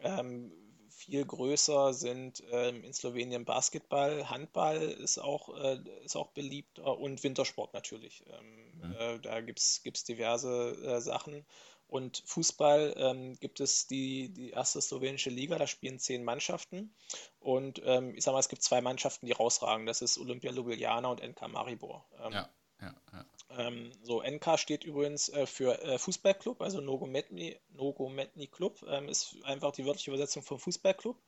[0.00, 0.52] Ähm,
[0.88, 7.22] viel größer sind ähm, in Slowenien Basketball, Handball ist auch, äh, ist auch beliebt und
[7.24, 8.24] Wintersport natürlich.
[8.26, 8.92] Ähm, mhm.
[8.98, 11.44] Äh, da gibt es diverse äh, Sachen.
[11.92, 16.94] Und Fußball ähm, gibt es die, die erste slowenische Liga, da spielen zehn Mannschaften.
[17.38, 19.84] Und ähm, ich sage mal, es gibt zwei Mannschaften, die rausragen.
[19.84, 22.06] Das ist Olympia Ljubljana und NK Maribor.
[22.18, 22.48] Ähm, ja,
[22.80, 23.26] ja, ja.
[23.58, 29.36] Ähm, so, NK steht übrigens äh, für äh, Fußballclub, also Nogometni, Nogometni Club, ähm, ist
[29.44, 31.20] einfach die wörtliche Übersetzung vom Fußballclub.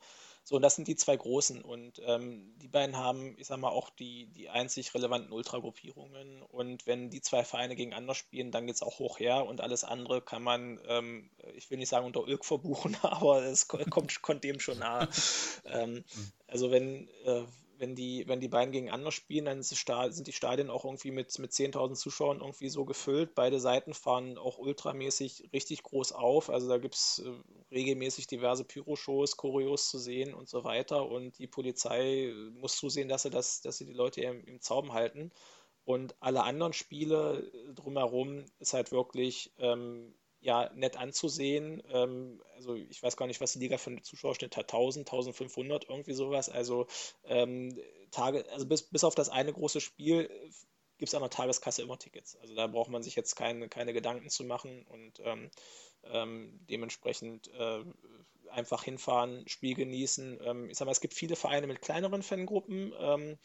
[0.44, 1.62] So, und das sind die zwei großen.
[1.62, 6.42] Und ähm, die beiden haben, ich sag mal, auch die, die einzig relevanten Ultragruppierungen.
[6.42, 9.84] Und wenn die zwei Vereine gegeneinander spielen, dann geht es auch hoch her und alles
[9.84, 14.44] andere kann man, ähm, ich will nicht sagen unter Ölk verbuchen, aber es kommt, kommt
[14.44, 15.08] dem schon nahe.
[15.64, 16.04] ähm,
[16.46, 17.44] also wenn, äh,
[17.78, 21.52] wenn die, wenn die beiden gegeneinander spielen, dann sind die Stadien auch irgendwie mit, mit
[21.52, 23.34] 10.000 Zuschauern irgendwie so gefüllt.
[23.34, 26.50] Beide Seiten fahren auch ultramäßig richtig groß auf.
[26.50, 31.08] Also da gibt es äh, regelmäßig diverse Pyro-Shows, Choreos zu sehen und so weiter.
[31.08, 34.92] Und die Polizei muss zusehen, dass sie, das, dass sie die Leute im, im Zaum
[34.92, 35.32] halten.
[35.84, 41.82] Und alle anderen Spiele drumherum ist halt wirklich ähm, ja, nett anzusehen.
[41.88, 45.88] Ähm, also ich weiß gar nicht, was die Liga für einen Zuschauerschnitt hat, 1000, 1500,
[45.88, 46.50] irgendwie sowas.
[46.50, 46.86] Also
[47.24, 47.80] ähm,
[48.10, 50.28] Tage, also bis, bis auf das eine große Spiel
[50.98, 52.36] gibt es an der Tageskasse immer Tickets.
[52.36, 55.50] Also da braucht man sich jetzt keine, keine Gedanken zu machen und ähm,
[56.04, 57.82] ähm dementsprechend äh,
[58.50, 60.40] einfach hinfahren, Spiel genießen.
[60.44, 62.92] Ähm, ich sag mal, es gibt viele Vereine mit kleineren Fangruppen.
[62.98, 63.38] Ähm,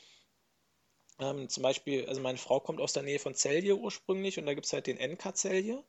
[1.48, 4.66] zum Beispiel, also meine Frau kommt aus der Nähe von Celje ursprünglich und da gibt
[4.66, 5.84] es halt den NK Celje.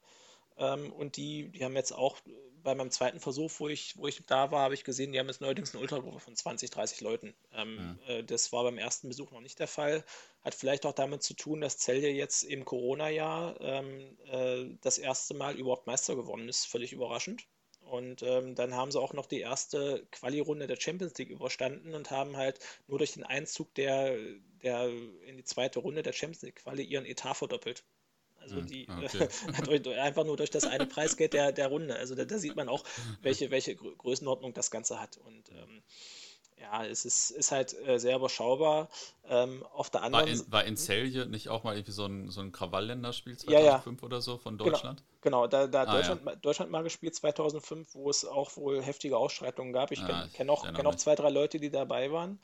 [0.60, 2.18] Ähm, und die, die haben jetzt auch
[2.62, 5.28] bei meinem zweiten Versuch, wo ich, wo ich da war, habe ich gesehen, die haben
[5.28, 7.34] jetzt neuerdings eine Ultragruppe von 20, 30 Leuten.
[7.52, 7.98] Ähm, mhm.
[8.06, 10.04] äh, das war beim ersten Besuch noch nicht der Fall.
[10.42, 15.34] Hat vielleicht auch damit zu tun, dass Celje jetzt im Corona-Jahr ähm, äh, das erste
[15.34, 16.66] Mal überhaupt Meister geworden ist.
[16.66, 17.46] Völlig überraschend.
[17.80, 22.10] Und ähm, dann haben sie auch noch die erste Quali-Runde der Champions League überstanden und
[22.10, 24.16] haben halt nur durch den Einzug der,
[24.62, 24.88] der
[25.24, 27.82] in die zweite Runde der Champions League Quali ihren Etat verdoppelt.
[28.40, 28.88] Also hm, die
[29.68, 29.94] okay.
[29.98, 31.94] einfach nur durch das eine Preisgeld der, der Runde.
[31.96, 32.84] Also da, da sieht man auch,
[33.22, 35.18] welche, welche Größenordnung das Ganze hat.
[35.18, 35.82] Und ähm,
[36.60, 38.88] ja, es ist, ist halt äh, sehr überschaubar.
[39.28, 42.28] Ähm, auf der anderen war in, war in Celje nicht auch mal irgendwie so ein,
[42.28, 44.06] so ein Krawallländerspiel 2005 ja, ja.
[44.06, 45.02] oder so von genau, Deutschland?
[45.22, 46.36] Genau, genau da, da ah, Deutschland, ja.
[46.36, 49.90] Deutschland mal gespielt 2005, wo es auch wohl heftige Ausschreitungen gab.
[49.90, 52.38] Ich kenne kenn auch, kenn auch zwei, drei Leute, die dabei waren.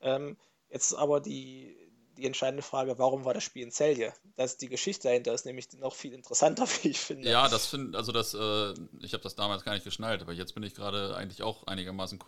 [0.00, 0.36] Ähm,
[0.70, 1.76] jetzt aber die,
[2.18, 4.12] die entscheidende Frage, warum war das Spiel in Celje?
[4.36, 7.30] Das die Geschichte dahinter ist nämlich noch viel interessanter, wie ich finde.
[7.30, 10.54] Ja, das finde, also das, äh, ich habe das damals gar nicht geschnallt, aber jetzt
[10.54, 12.18] bin ich gerade eigentlich auch einigermaßen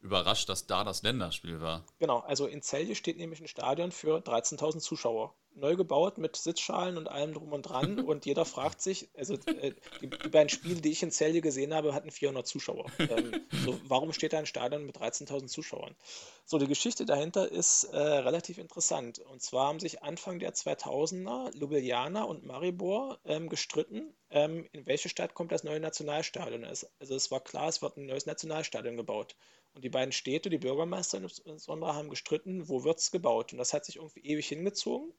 [0.00, 1.84] überrascht, dass da das Länderspiel war.
[1.98, 5.34] Genau, also in Celje steht nämlich ein Stadion für 13.000 Zuschauer.
[5.54, 9.74] Neu gebaut mit Sitzschalen und allem drum und dran und jeder fragt sich, also äh,
[10.00, 12.86] die, die, beiden Spiele, die ich in Celje gesehen habe, hatten 400 Zuschauer.
[12.98, 15.96] Ähm, so, warum steht da ein Stadion mit 13.000 Zuschauern?
[16.44, 19.18] So, die Geschichte dahinter ist äh, relativ interessant.
[19.18, 25.08] Und zwar haben sich Anfang der 2000er Ljubljana und Maribor ähm, gestritten, ähm, in welche
[25.08, 26.64] Stadt kommt das neue Nationalstadion.
[26.64, 29.34] Also es war klar, es wird ein neues Nationalstadion gebaut.
[29.78, 33.52] Und die beiden Städte, die Bürgermeister insbesondere, haben gestritten, wo wird es gebaut.
[33.52, 35.14] Und das hat sich irgendwie ewig hingezogen.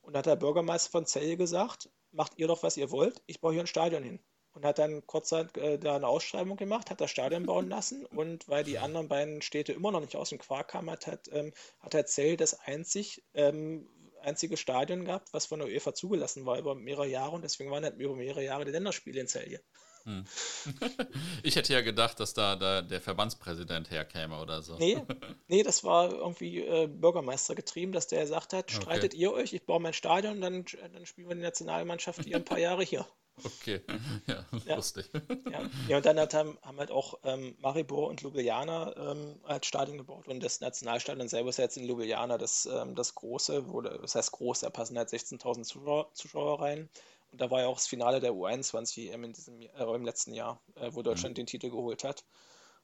[0.00, 3.52] Und hat der Bürgermeister von Celle gesagt, macht ihr doch, was ihr wollt, ich baue
[3.52, 4.18] hier ein Stadion hin.
[4.54, 8.04] Und hat dann kurzzeit äh, da eine Ausschreibung gemacht, hat das Stadion bauen lassen.
[8.06, 11.28] Und weil die anderen beiden Städte immer noch nicht aus dem Quark kamen, hat, hat,
[11.30, 13.88] ähm, hat der Zell das einzig, ähm,
[14.20, 17.36] einzige Stadion gehabt, was von der UEFA zugelassen war über mehrere Jahre.
[17.36, 19.62] Und deswegen waren halt über mehrere Jahre die Länderspiele in Celje.
[20.04, 20.24] Hm.
[21.42, 24.76] Ich hätte ja gedacht, dass da, da der Verbandspräsident herkäme oder so.
[24.78, 24.98] Nee,
[25.48, 29.22] nee das war irgendwie äh, Bürgermeister getrieben, dass der gesagt hat, streitet okay.
[29.22, 32.58] ihr euch, ich baue mein Stadion, dann, dann spielen wir die Nationalmannschaft hier ein paar
[32.58, 33.06] Jahre hier.
[33.44, 33.80] Okay,
[34.26, 34.76] ja, ja.
[34.76, 35.10] lustig.
[35.50, 35.62] Ja.
[35.88, 39.98] ja, und dann hat, haben, haben halt auch ähm, Maribor und Ljubljana ähm, als Stadion
[39.98, 44.14] gebaut und das Nationalstadion selber ist jetzt in Ljubljana das, ähm, das große, wo, das
[44.14, 46.88] heißt groß, da passen halt 16.000 Zuschauer, Zuschauer rein.
[47.32, 50.34] Und da war ja auch das Finale der U21 EM in diesem, äh, im letzten
[50.34, 51.40] Jahr, äh, wo Deutschland mhm.
[51.40, 52.24] den Titel geholt hat.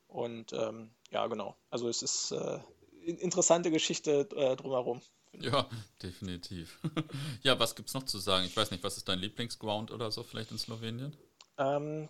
[0.06, 1.56] Und ähm, ja, genau.
[1.70, 2.58] Also es ist äh,
[3.02, 5.02] interessante Geschichte äh, drumherum.
[5.38, 5.68] Ja,
[6.02, 6.80] definitiv.
[7.42, 8.46] ja, was gibt es noch zu sagen?
[8.46, 11.14] Ich weiß nicht, was ist dein Lieblingsground oder so vielleicht in Slowenien?
[11.58, 12.06] Ähm,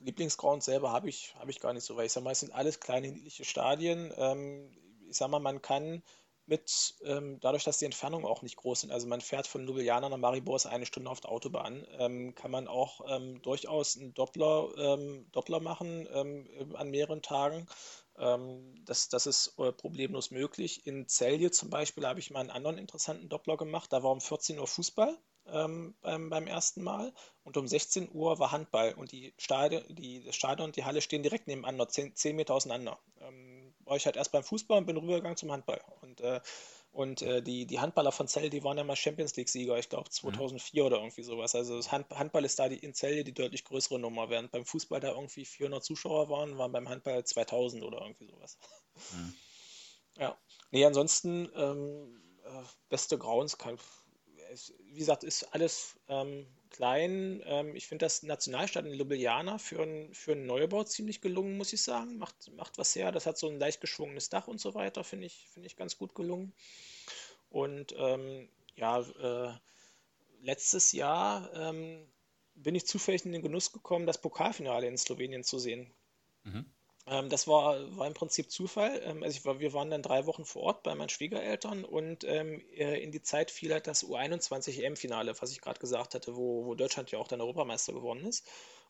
[0.00, 2.52] Lieblingsground selber habe ich, hab ich gar nicht so, weil ich sage mal, es sind
[2.52, 4.12] alles kleine, niedliche Stadien.
[4.16, 4.70] Ähm,
[5.08, 6.02] ich sage mal, man kann
[6.46, 10.08] mit, ähm, dadurch, dass die Entfernungen auch nicht groß sind, also man fährt von Ljubljana
[10.08, 14.14] nach Maribor ist eine Stunde auf der Autobahn, ähm, kann man auch ähm, durchaus einen
[14.14, 17.66] Doppler, ähm, Doppler machen ähm, an mehreren Tagen.
[18.18, 20.86] Ähm, das, das ist äh, problemlos möglich.
[20.86, 23.92] In Celje zum Beispiel habe ich mal einen anderen interessanten Doppler gemacht.
[23.92, 28.50] Da war um 14 Uhr Fußball beim, beim ersten Mal und um 16 Uhr war
[28.50, 32.34] Handball und die Stadion, die, das Stadion und die Halle stehen direkt nebeneinander, 10, 10
[32.34, 32.98] Meter auseinander
[33.86, 35.80] war ich halt erst beim Fußball und bin rübergegangen zum Handball.
[36.00, 36.40] Und, äh,
[36.92, 40.10] und äh, die, die Handballer von Zell, die waren ja mal Champions League-Sieger, ich glaube
[40.10, 40.86] 2004 mhm.
[40.86, 41.54] oder irgendwie sowas.
[41.54, 44.64] Also das Hand, Handball ist da die, in Zell die deutlich größere Nummer, während beim
[44.64, 48.58] Fußball da irgendwie 400 Zuschauer waren, waren beim Handball 2000 oder irgendwie sowas.
[49.12, 49.34] Mhm.
[50.18, 50.38] Ja.
[50.70, 53.58] Nee, ansonsten ähm, äh, beste Grauens
[54.54, 57.42] kann, wie gesagt, ist alles ähm, klein.
[57.44, 61.72] Ähm, ich finde das Nationalstadion in Ljubljana für, ein, für einen Neubau ziemlich gelungen, muss
[61.72, 62.18] ich sagen.
[62.18, 63.12] Macht, macht was her.
[63.12, 65.98] Das hat so ein leicht geschwungenes Dach und so weiter, finde ich, find ich ganz
[65.98, 66.52] gut gelungen.
[67.50, 69.54] Und ähm, ja, äh,
[70.40, 72.06] letztes Jahr ähm,
[72.54, 75.92] bin ich zufällig in den Genuss gekommen, das Pokalfinale in Slowenien zu sehen.
[76.44, 76.73] Mhm.
[77.06, 79.00] Ähm, das war, war im Prinzip Zufall.
[79.04, 82.24] Ähm, also ich war, wir waren dann drei Wochen vor Ort bei meinen Schwiegereltern und
[82.24, 86.36] ähm, äh, in die Zeit fiel halt das U21 EM-Finale, was ich gerade gesagt hatte,
[86.36, 88.46] wo, wo Deutschland ja auch dann Europameister geworden ist.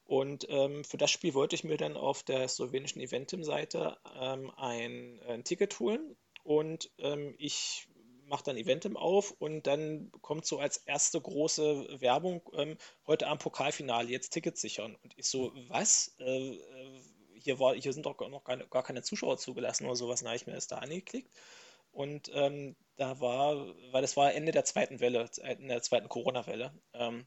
[0.07, 5.21] Und ähm, für das Spiel wollte ich mir dann auf der slowenischen Eventim-Seite ähm, ein,
[5.27, 6.17] ein, Ticket holen.
[6.43, 7.89] Und ähm, ich
[8.27, 13.39] mache dann Eventim auf und dann kommt so als erste große Werbung ähm, heute am
[13.39, 14.97] Pokalfinale jetzt Tickets sichern.
[15.03, 16.15] Und ich so, was?
[16.19, 17.01] Äh, äh,
[17.45, 20.20] hier, war, hier sind doch noch keine, gar keine Zuschauer zugelassen oder sowas.
[20.20, 21.30] Da habe ich mir das da angeklickt.
[21.92, 26.72] Und ähm, da war, weil das war Ende der zweiten Welle, in der zweiten Corona-Welle.
[26.95, 27.26] Ähm,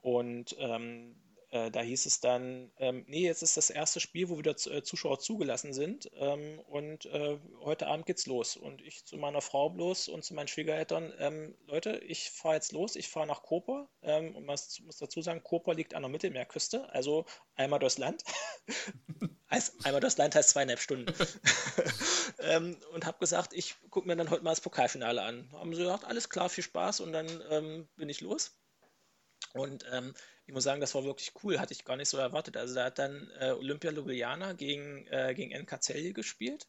[0.00, 1.16] und ähm,
[1.50, 4.82] äh, da hieß es dann, ähm, nee, jetzt ist das erste Spiel, wo wieder äh,
[4.82, 8.56] Zuschauer zugelassen sind ähm, und äh, heute Abend geht's los.
[8.56, 12.72] Und ich zu meiner Frau bloß und zu meinen Schwiegereltern, ähm, Leute, ich fahre jetzt
[12.72, 16.10] los, ich fahre nach Koper ähm, und man muss dazu sagen, Koper liegt an der
[16.10, 17.24] Mittelmeerküste, also
[17.54, 18.24] einmal durchs Land.
[19.84, 21.14] einmal durchs Land heißt zweieinhalb Stunden.
[22.40, 25.50] ähm, und habe gesagt, ich gucke mir dann heute mal das Pokalfinale an.
[25.52, 28.58] Haben sie gesagt, alles klar, viel Spaß und dann ähm, bin ich los.
[29.54, 30.14] Und ähm,
[30.48, 32.56] ich muss sagen, das war wirklich cool, hatte ich gar nicht so erwartet.
[32.56, 36.66] Also da hat dann äh, Olympia Ljubljana gegen, äh, gegen NK Celje gespielt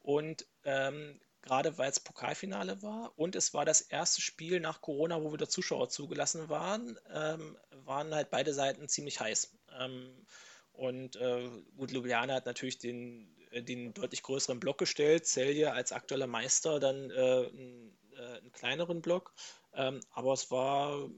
[0.00, 5.22] und ähm, gerade weil es Pokalfinale war und es war das erste Spiel nach Corona,
[5.22, 9.58] wo wieder Zuschauer zugelassen waren, ähm, waren halt beide Seiten ziemlich heiß.
[9.78, 10.24] Ähm,
[10.72, 15.92] und äh, gut, Ljubljana hat natürlich den, äh, den deutlich größeren Block gestellt, Celje als
[15.92, 19.34] aktueller Meister dann äh, einen, äh, einen kleineren Block.
[19.74, 21.10] Ähm, aber es war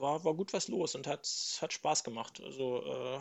[0.00, 1.28] war, war gut was los und hat,
[1.60, 2.40] hat Spaß gemacht.
[2.42, 3.20] Also äh,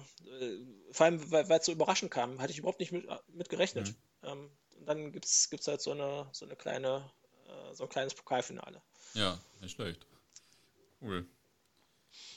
[0.91, 3.87] vor allem, weil es so überraschend kam, hatte ich überhaupt nicht mit, mit gerechnet.
[4.21, 4.27] Mhm.
[4.29, 7.09] Ähm, und dann gibt es halt so eine, so eine kleine,
[7.47, 8.81] äh, so ein kleines Pokalfinale.
[9.13, 10.05] Ja, nicht schlecht.
[11.01, 11.25] Cool.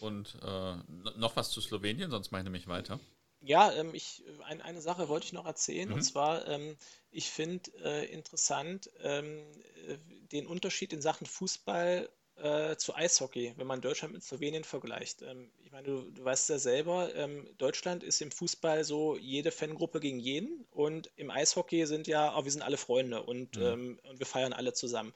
[0.01, 0.77] Und äh,
[1.17, 2.99] noch was zu Slowenien, sonst mache ich nämlich weiter.
[3.41, 5.95] Ja, ähm, ich, ein, eine Sache wollte ich noch erzählen, mhm.
[5.95, 6.77] und zwar, ähm,
[7.11, 9.47] ich finde äh, interessant ähm,
[9.87, 9.99] äh,
[10.33, 12.09] den Unterschied in Sachen Fußball
[12.43, 15.23] äh, zu Eishockey, wenn man Deutschland mit Slowenien vergleicht.
[15.23, 19.51] Ähm, ich meine, du, du weißt ja selber, ähm, Deutschland ist im Fußball so jede
[19.51, 23.63] Fangruppe gegen jeden und im Eishockey sind ja, oh, wir sind alle Freunde und, mhm.
[23.63, 25.13] ähm, und wir feiern alle zusammen.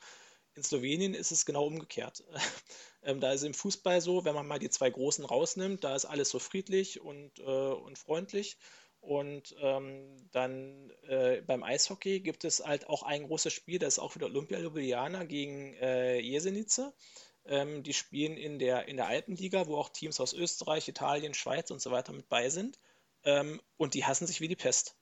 [0.55, 2.25] In Slowenien ist es genau umgekehrt.
[3.03, 6.05] ähm, da ist im Fußball so, wenn man mal die zwei Großen rausnimmt, da ist
[6.05, 8.59] alles so friedlich und, äh, und freundlich.
[9.03, 13.99] Und ähm, dann äh, beim Eishockey gibt es halt auch ein großes Spiel, das ist
[13.99, 16.93] auch wieder Olympia Ljubljana gegen äh, Jesenice.
[17.45, 21.73] Ähm, die spielen in der, in der Alpenliga, wo auch Teams aus Österreich, Italien, Schweiz
[21.73, 22.79] und so weiter mit bei sind.
[23.25, 24.97] Ähm, und die hassen sich wie die Pest.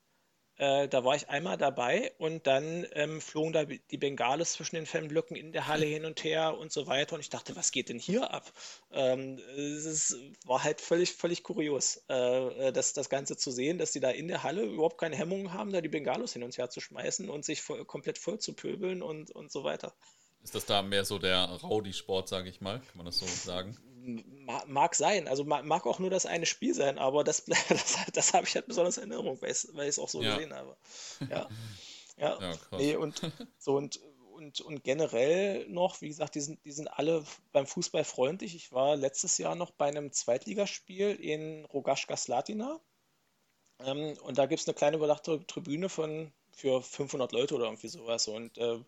[0.60, 4.84] Äh, da war ich einmal dabei und dann ähm, flogen da die Bengalis zwischen den
[4.84, 7.14] Fanblöcken in der Halle hin und her und so weiter.
[7.14, 8.52] Und ich dachte, was geht denn hier ab?
[8.92, 13.92] Ähm, es war halt völlig, völlig kurios, äh, äh, das, das Ganze zu sehen, dass
[13.92, 16.68] die da in der Halle überhaupt keine Hemmungen haben, da die Bengalos hin und her
[16.68, 19.94] zu schmeißen und sich voll, komplett voll zu pöbeln und, und so weiter.
[20.42, 22.80] Ist das da mehr so der Rowdy-Sport, sage ich mal?
[22.80, 23.78] Kann man das so sagen?
[24.66, 28.46] Mag sein, also mag auch nur das eine Spiel sein, aber das, das, das habe
[28.46, 30.34] ich halt besonders in Erinnerung, weil ich es auch so ja.
[30.34, 30.76] gesehen habe.
[31.28, 31.48] Ja,
[32.16, 33.20] ja, ja nee, und
[33.58, 34.00] so und,
[34.34, 38.54] und, und generell noch, wie gesagt, die sind, die sind alle beim Fußball freundlich.
[38.54, 42.80] Ich war letztes Jahr noch bei einem Zweitligaspiel in Rogaška Slatina
[43.84, 47.88] ähm, und da gibt es eine kleine überdachte Tribüne von für 500 Leute oder irgendwie
[47.88, 48.78] sowas und äh,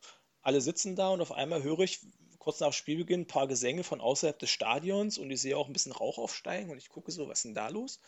[0.42, 2.00] alle sitzen da und auf einmal höre ich,
[2.42, 5.72] kurz nach Spielbeginn ein paar Gesänge von außerhalb des Stadions und ich sehe auch ein
[5.72, 8.00] bisschen Rauch aufsteigen und ich gucke so, was ist denn da los?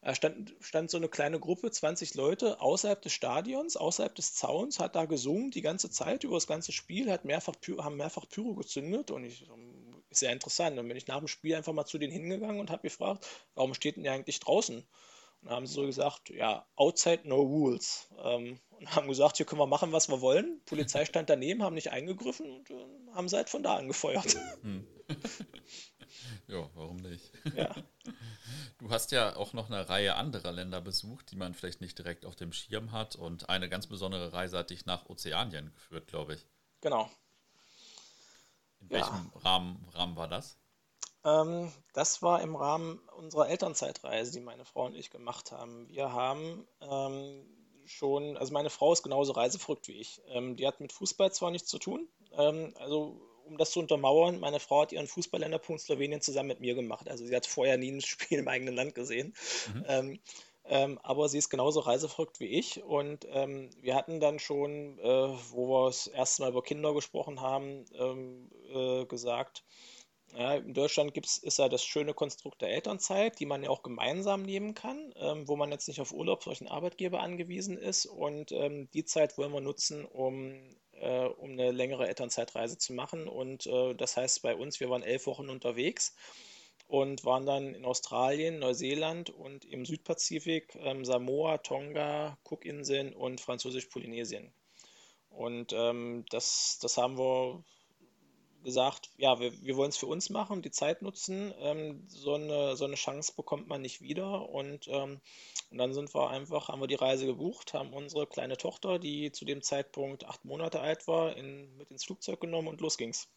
[0.00, 4.80] Da stand, stand so eine kleine Gruppe, 20 Leute, außerhalb des Stadions, außerhalb des Zauns,
[4.80, 8.54] hat da gesungen die ganze Zeit über das ganze Spiel, hat mehrfach, haben mehrfach Pyro
[8.54, 9.48] gezündet und ich,
[10.10, 10.76] ist sehr interessant.
[10.76, 13.74] Dann bin ich nach dem Spiel einfach mal zu denen hingegangen und habe gefragt, warum
[13.74, 14.84] steht denn ihr eigentlich draußen?
[15.42, 18.08] Und haben sie so gesagt, ja, outside no rules.
[18.22, 20.60] Ähm, und haben gesagt, hier können wir machen, was wir wollen.
[20.66, 24.36] Polizei stand daneben, haben nicht eingegriffen und äh, haben sie halt von da angefeuert.
[24.62, 24.86] Hm.
[26.48, 27.32] ja, warum nicht?
[27.56, 27.74] Ja.
[28.78, 32.24] Du hast ja auch noch eine Reihe anderer Länder besucht, die man vielleicht nicht direkt
[32.24, 33.16] auf dem Schirm hat.
[33.16, 36.46] Und eine ganz besondere Reise hat dich nach Ozeanien geführt, glaube ich.
[36.80, 37.10] Genau.
[38.80, 39.40] In welchem ja.
[39.40, 40.58] Rahmen, Rahmen war das?
[41.24, 45.88] Ähm, das war im Rahmen unserer Elternzeitreise, die meine Frau und ich gemacht haben.
[45.88, 47.46] Wir haben ähm,
[47.86, 50.20] schon, also meine Frau ist genauso reiseverrückt wie ich.
[50.28, 54.40] Ähm, die hat mit Fußball zwar nichts zu tun, ähm, also um das zu untermauern,
[54.40, 57.08] meine Frau hat ihren Fußballländerpunkt Slowenien zusammen mit mir gemacht.
[57.08, 59.34] Also sie hat vorher nie ein Spiel im eigenen Land gesehen.
[59.72, 59.84] Mhm.
[59.88, 60.20] Ähm,
[60.70, 62.82] ähm, aber sie ist genauso reiseverrückt wie ich.
[62.82, 67.40] Und ähm, wir hatten dann schon, äh, wo wir das erste Mal über Kinder gesprochen
[67.40, 69.64] haben, ähm, äh, gesagt,
[70.36, 73.82] Ja, in Deutschland gibt's, ist ja das schöne Konstrukt der Elternzeit, die man ja auch
[73.82, 78.06] gemeinsam nehmen kann, ähm, wo man jetzt nicht auf Urlaub einen Arbeitgeber angewiesen ist.
[78.06, 80.54] Und ähm, die Zeit wollen wir nutzen, um,
[80.92, 83.26] äh, um eine längere Elternzeitreise zu machen.
[83.26, 86.14] Und äh, das heißt bei uns, wir waren elf Wochen unterwegs
[86.88, 94.52] und waren dann in Australien, Neuseeland und im Südpazifik, ähm, Samoa, Tonga, Cookinseln und Französisch-Polynesien.
[95.30, 97.62] Und ähm, das, das haben wir
[98.68, 101.54] gesagt, ja, wir, wir wollen es für uns machen, die Zeit nutzen.
[101.58, 104.48] Ähm, so, eine, so eine Chance bekommt man nicht wieder.
[104.50, 105.20] Und, ähm,
[105.70, 109.32] und dann sind wir einfach, haben wir die Reise gebucht, haben unsere kleine Tochter, die
[109.32, 113.28] zu dem Zeitpunkt acht Monate alt war, in, mit ins Flugzeug genommen und los ging's.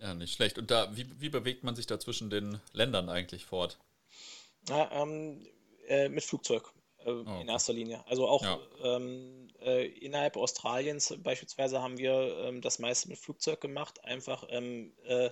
[0.00, 0.58] Ja, nicht schlecht.
[0.58, 3.78] Und da, wie, wie bewegt man sich da zwischen den Ländern eigentlich fort?
[4.68, 5.46] Ja, ähm,
[5.86, 6.72] äh, mit Flugzeug
[7.06, 8.04] oh, in erster Linie.
[8.06, 8.58] Also auch ja.
[8.82, 14.04] ähm, äh, innerhalb Australiens beispielsweise haben wir ähm, das meiste mit Flugzeug gemacht.
[14.04, 15.30] Einfach ähm, äh,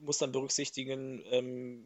[0.00, 1.84] muss dann berücksichtigen, ähm,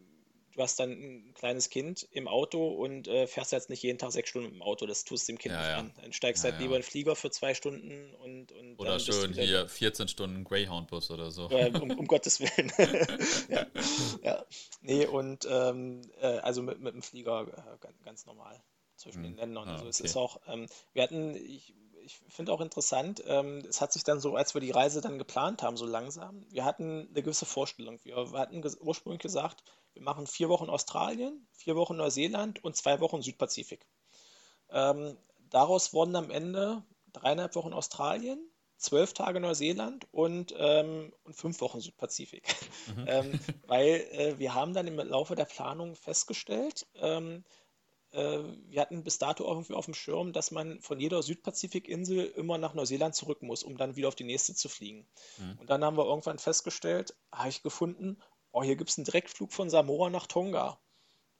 [0.56, 4.12] du hast dann ein kleines Kind im Auto und äh, fährst jetzt nicht jeden Tag
[4.12, 4.86] sechs Stunden im Auto.
[4.86, 5.78] Das tust du dem Kind ja, nicht ja.
[5.78, 5.94] an.
[6.00, 8.52] Dann steigst ja, halt lieber in den Flieger für zwei Stunden und.
[8.52, 11.48] und oder schön hier 14 Stunden Greyhound-Bus oder so.
[11.48, 12.72] um, um Gottes Willen.
[14.22, 14.44] ja.
[14.80, 17.46] Nee, und ähm, äh, also mit, mit dem Flieger
[17.82, 18.62] äh, ganz normal
[18.96, 19.36] zwischen den.
[19.36, 19.68] Ländern.
[19.68, 23.80] Ah, also es ist auch, ähm, wir hatten, ich, ich finde auch interessant, ähm, es
[23.80, 27.08] hat sich dann so, als wir die Reise dann geplant haben, so langsam, wir hatten
[27.10, 27.98] eine gewisse Vorstellung.
[28.04, 33.00] Wir, hatten ges ursprünglich gesagt, wir machen vier Wochen Australien, vier Wochen Neuseeland und zwei
[33.00, 33.86] Wochen Südpazifik.
[34.70, 35.16] Ähm,
[35.50, 36.82] daraus wurden am Ende
[37.12, 38.38] dreieinhalb Wochen Australien,
[38.76, 42.44] zwölf Tage Neuseeland und, ähm, und fünf Wochen Südpazifik.
[42.94, 43.04] Mhm.
[43.08, 47.65] ähm, weil äh, wir haben dann im Laufe der Planung festgestellt, ähm, äh,
[48.16, 52.74] wir hatten bis dato irgendwie auf dem Schirm, dass man von jeder Südpazifikinsel immer nach
[52.74, 55.06] Neuseeland zurück muss, um dann wieder auf die nächste zu fliegen.
[55.38, 55.58] Mhm.
[55.60, 58.18] Und dann haben wir irgendwann festgestellt, habe ich gefunden,
[58.52, 60.78] oh, hier gibt es einen Direktflug von Samoa nach Tonga.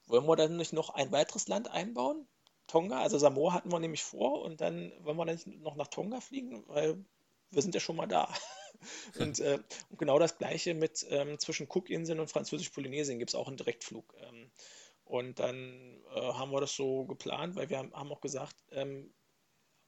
[0.06, 2.28] Wollen wir dann nicht noch ein weiteres Land einbauen?
[2.66, 5.88] Tonga, also Samoa hatten wir nämlich vor und dann wollen wir dann nicht noch nach
[5.88, 7.04] Tonga fliegen, weil
[7.50, 8.28] wir sind ja schon mal da.
[9.18, 9.58] und, äh,
[9.88, 14.14] und, genau das gleiche mit ähm, zwischen Cookinseln und Französisch-Polynesien gibt es auch einen Direktflug.
[14.20, 14.50] Ähm,
[15.06, 19.14] und dann äh, haben wir das so geplant, weil wir haben, auch gesagt, ähm,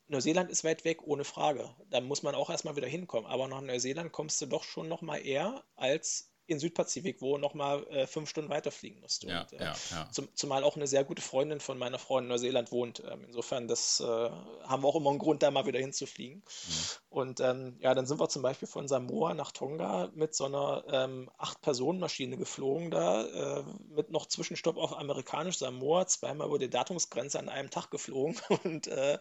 [0.07, 1.69] Neuseeland ist weit weg, ohne Frage.
[1.91, 3.31] Da muss man auch erstmal wieder hinkommen.
[3.31, 7.87] Aber nach Neuseeland kommst du doch schon noch mal eher als in Südpazifik, wo nochmal
[7.89, 9.25] äh, fünf Stunden weiterfliegen musst.
[9.25, 10.11] Ja, und, äh, ja, ja.
[10.11, 13.03] Zum, zumal auch eine sehr gute Freundin von meiner Frau in Neuseeland wohnt.
[13.07, 16.39] Ähm, insofern, das äh, haben wir auch immer einen Grund, da mal wieder hinzufliegen.
[16.39, 16.73] Mhm.
[17.11, 20.85] Und ähm, ja, dann sind wir zum Beispiel von Samoa nach Tonga mit so einer
[20.91, 27.39] ähm, Acht-Personen-Maschine geflogen, da äh, mit noch Zwischenstopp auf amerikanisch Samoa, zweimal über die Datumsgrenze
[27.39, 29.19] an einem Tag geflogen und äh,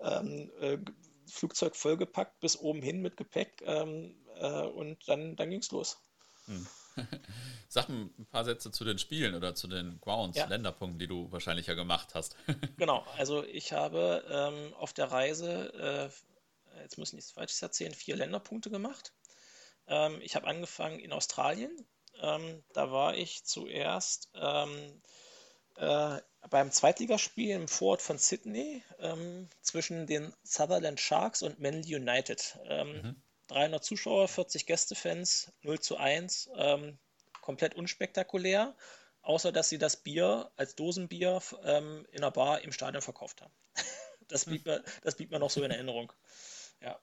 [0.00, 0.78] ähm, äh,
[1.26, 4.16] Flugzeug vollgepackt bis oben hin mit Gepäck ähm,
[4.74, 5.98] und dann, dann ging es los.
[6.50, 6.66] Hm.
[7.68, 10.46] Sag ein paar Sätze zu den Spielen oder zu den Grounds, ja.
[10.46, 12.36] Länderpunkten, die du wahrscheinlich ja gemacht hast.
[12.76, 16.10] genau, also ich habe ähm, auf der Reise,
[16.74, 19.12] äh, jetzt muss ich nichts Falsches erzählen, vier Länderpunkte gemacht.
[19.86, 21.70] Ähm, ich habe angefangen in Australien.
[22.20, 25.00] Ähm, da war ich zuerst ähm,
[25.76, 26.20] äh,
[26.50, 32.58] beim Zweitligaspiel im Vorort von Sydney ähm, zwischen den Sutherland Sharks und Manly United.
[32.64, 36.50] Ähm, mhm 300 Zuschauer, 40 Gästefans, 0 zu 1.
[36.56, 36.98] Ähm,
[37.40, 38.76] komplett unspektakulär,
[39.22, 43.52] außer dass sie das Bier als Dosenbier ähm, in einer Bar im Stadion verkauft haben.
[44.28, 46.12] das, blieb mir, das blieb mir noch so in Erinnerung.
[46.82, 46.98] Ja.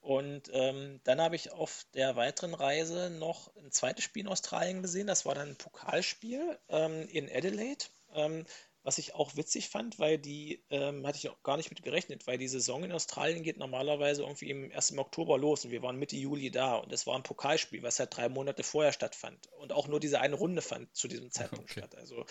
[0.00, 4.80] Und ähm, dann habe ich auf der weiteren Reise noch ein zweites Spiel in Australien
[4.80, 5.08] gesehen.
[5.08, 7.84] Das war dann ein Pokalspiel ähm, in Adelaide.
[8.14, 8.46] Ähm,
[8.88, 12.26] was ich auch witzig fand, weil die, ähm, hatte ich auch gar nicht mit gerechnet,
[12.26, 15.82] weil die Saison in Australien geht normalerweise irgendwie im, erst im Oktober los und wir
[15.82, 19.46] waren Mitte Juli da und es war ein Pokalspiel, was halt drei Monate vorher stattfand
[19.58, 21.80] und auch nur diese eine Runde fand zu diesem Zeitpunkt okay.
[21.80, 21.96] statt.
[21.96, 22.24] Also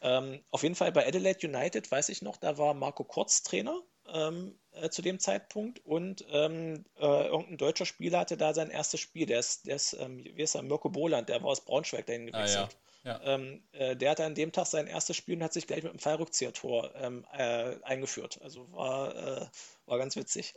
[0.00, 3.78] ähm, auf jeden Fall bei Adelaide United weiß ich noch, da war Marco Kurz Trainer
[4.08, 9.00] ähm, äh, zu dem Zeitpunkt und ähm, äh, irgendein deutscher Spieler hatte da sein erstes
[9.00, 9.26] Spiel.
[9.26, 12.28] Der ist, der ist ähm, wie ist er, Mirko Boland, der war aus Braunschweig dahin
[12.28, 12.70] gewechselt.
[12.70, 12.91] Ah, ja.
[13.04, 13.20] Ja.
[13.24, 15.90] Ähm, äh, der hatte an dem Tag sein erstes Spiel und hat sich gleich mit
[15.90, 18.40] einem Fallrückzieher-Tor ähm, äh, eingeführt.
[18.42, 19.46] Also war, äh,
[19.86, 20.54] war ganz witzig.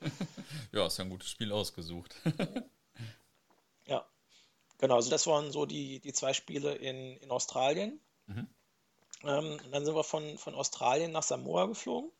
[0.72, 2.14] ja, ist ja ein gutes Spiel ausgesucht.
[3.86, 4.06] ja,
[4.78, 4.96] genau.
[4.96, 8.00] Also das waren so die, die zwei Spiele in, in Australien.
[8.26, 8.48] Mhm.
[9.24, 12.10] Ähm, dann sind wir von, von Australien nach Samoa geflogen.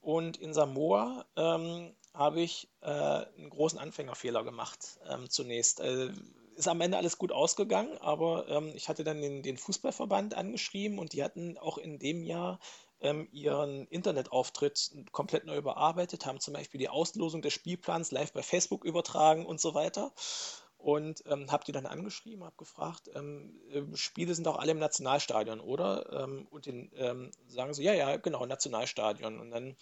[0.00, 5.80] Und in Samoa ähm, habe ich äh, einen großen Anfängerfehler gemacht ähm, zunächst.
[6.58, 10.98] Ist am Ende alles gut ausgegangen, aber ähm, ich hatte dann den, den, Fußballverband angeschrieben
[10.98, 12.58] und die hatten auch in dem Jahr
[13.00, 18.42] ähm, ihren Internetauftritt komplett neu überarbeitet, haben zum Beispiel die Auslosung des Spielplans live bei
[18.42, 20.12] Facebook übertragen und so weiter.
[20.78, 24.80] und ähm, habe die dann angeschrieben, habe gefragt, ähm, äh, Spiele sind auch alle im
[24.80, 26.24] Nationalstadion, oder?
[26.24, 29.38] Ähm, und den ähm, sagen sie, ja, ja, genau, Nationalstadion.
[29.38, 29.76] Und dann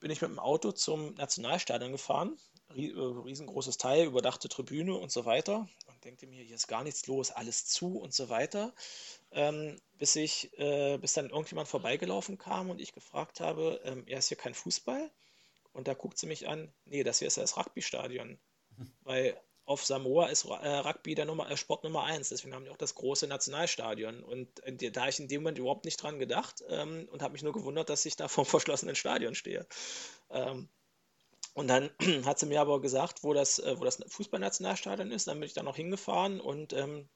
[0.00, 2.38] bin ich mit dem Auto zum Nationalstadion gefahren,
[2.74, 5.68] riesengroßes Teil, überdachte Tribüne und so weiter.
[5.86, 8.74] Und denke mir, hier ist gar nichts los, alles zu und so weiter.
[9.30, 14.18] Ähm, bis ich, äh, bis dann irgendjemand vorbeigelaufen kam und ich gefragt habe, ähm, ja,
[14.18, 15.10] ist hier kein Fußball?
[15.72, 18.38] Und da guckt sie mich an, nee, das hier ist das Rugby-Stadion.
[19.04, 22.30] Weil auf Samoa ist äh, Rugby der Nummer, äh, Sport Nummer eins.
[22.30, 24.22] Deswegen haben die auch das große Nationalstadion.
[24.22, 27.42] Und äh, da ich in dem Moment überhaupt nicht dran gedacht ähm, und habe mich
[27.42, 29.66] nur gewundert, dass ich da vor verschlossenen Stadion stehe.
[30.30, 30.68] Ähm,
[31.54, 31.90] und dann
[32.24, 35.28] hat sie mir aber gesagt, wo das, äh, wo das Fußballnationalstadion ist.
[35.28, 37.08] Dann bin ich da noch hingefahren und ähm,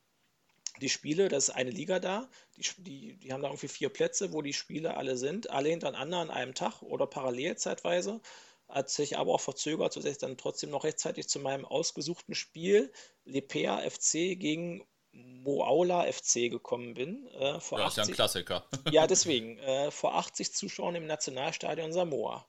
[0.81, 4.33] die Spiele, das ist eine Liga da, die, die, die haben da irgendwie vier Plätze,
[4.33, 8.21] wo die Spiele alle sind, alle hintereinander an einem Tag oder parallel zeitweise
[8.69, 12.93] hat sich aber auch verzögert, sodass ich dann trotzdem noch rechtzeitig zu meinem ausgesuchten Spiel
[13.25, 17.27] Lepea FC gegen Moaula FC gekommen bin.
[17.29, 18.67] Äh, vor ja, 80, ist ja ein Klassiker.
[18.91, 19.59] ja, deswegen.
[19.59, 22.47] Äh, vor 80 Zuschauern im Nationalstadion Samoa.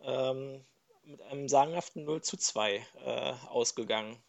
[0.00, 0.64] Ähm,
[1.06, 4.22] mit einem sagenhaften 0 zu 2 äh, ausgegangen.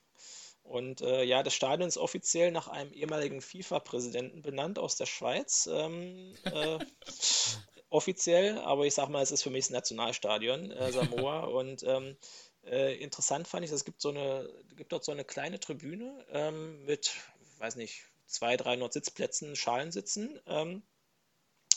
[0.63, 5.69] Und äh, ja, das Stadion ist offiziell nach einem ehemaligen FIFA-Präsidenten benannt aus der Schweiz.
[5.71, 6.79] Ähm, äh,
[7.89, 11.39] offiziell, aber ich sag mal, es ist für mich das Nationalstadion, äh, Samoa.
[11.45, 12.17] und ähm,
[12.65, 16.83] äh, interessant fand ich, es gibt so eine, gibt dort so eine kleine Tribüne ähm,
[16.85, 17.15] mit,
[17.59, 20.37] weiß nicht, 200, 300 Sitzplätzen, Schalensitzen.
[20.47, 20.83] Ähm,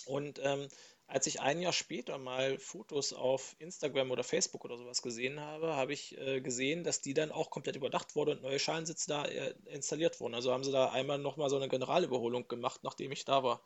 [0.06, 0.68] und ähm,
[1.10, 5.74] als ich ein Jahr später mal Fotos auf Instagram oder Facebook oder sowas gesehen habe,
[5.74, 9.24] habe ich äh, gesehen, dass die dann auch komplett überdacht wurde und neue Schalensitze da
[9.24, 10.34] äh, installiert wurden.
[10.34, 13.60] Also haben sie da einmal nochmal so eine Generalüberholung gemacht, nachdem ich da war.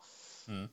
[0.45, 0.69] Hm.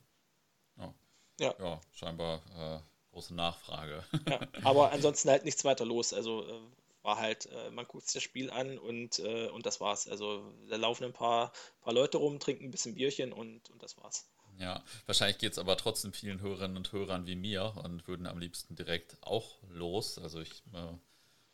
[0.79, 0.93] Oh.
[1.39, 1.55] Ja.
[1.59, 4.05] ja, scheinbar äh, große Nachfrage.
[4.29, 6.14] Ja, aber ansonsten halt nichts weiter los.
[6.14, 6.61] Also äh,
[7.03, 10.09] war halt, äh, man guckt sich das Spiel an und, äh, und das war's.
[10.09, 11.53] Also da laufen ein paar,
[11.83, 14.32] paar Leute rum, trinken ein bisschen Bierchen und, und das war's.
[14.59, 18.39] Ja, wahrscheinlich geht es aber trotzdem vielen Hörerinnen und Hörern wie mir und würden am
[18.39, 20.19] liebsten direkt auch los.
[20.19, 20.93] Also ich äh,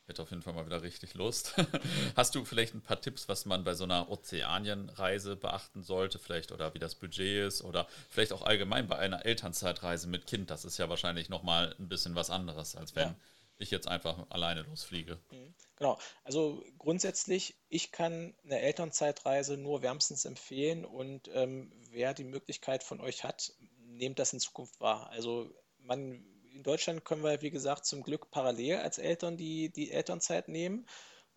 [0.08, 1.54] Hätte auf jeden Fall mal wieder richtig Lust.
[2.16, 6.50] Hast du vielleicht ein paar Tipps, was man bei so einer Ozeanienreise beachten sollte, vielleicht
[6.50, 10.48] oder wie das Budget ist oder vielleicht auch allgemein bei einer Elternzeitreise mit Kind?
[10.48, 13.16] Das ist ja wahrscheinlich nochmal ein bisschen was anderes, als wenn ja.
[13.58, 15.18] ich jetzt einfach alleine losfliege.
[15.30, 15.54] Mhm.
[15.78, 22.82] Genau, also grundsätzlich, ich kann eine Elternzeitreise nur wärmstens empfehlen und ähm, wer die Möglichkeit
[22.82, 25.08] von euch hat, nehmt das in Zukunft wahr.
[25.10, 25.48] Also
[25.78, 30.48] man in Deutschland können wir, wie gesagt, zum Glück parallel als Eltern die, die Elternzeit
[30.48, 30.84] nehmen.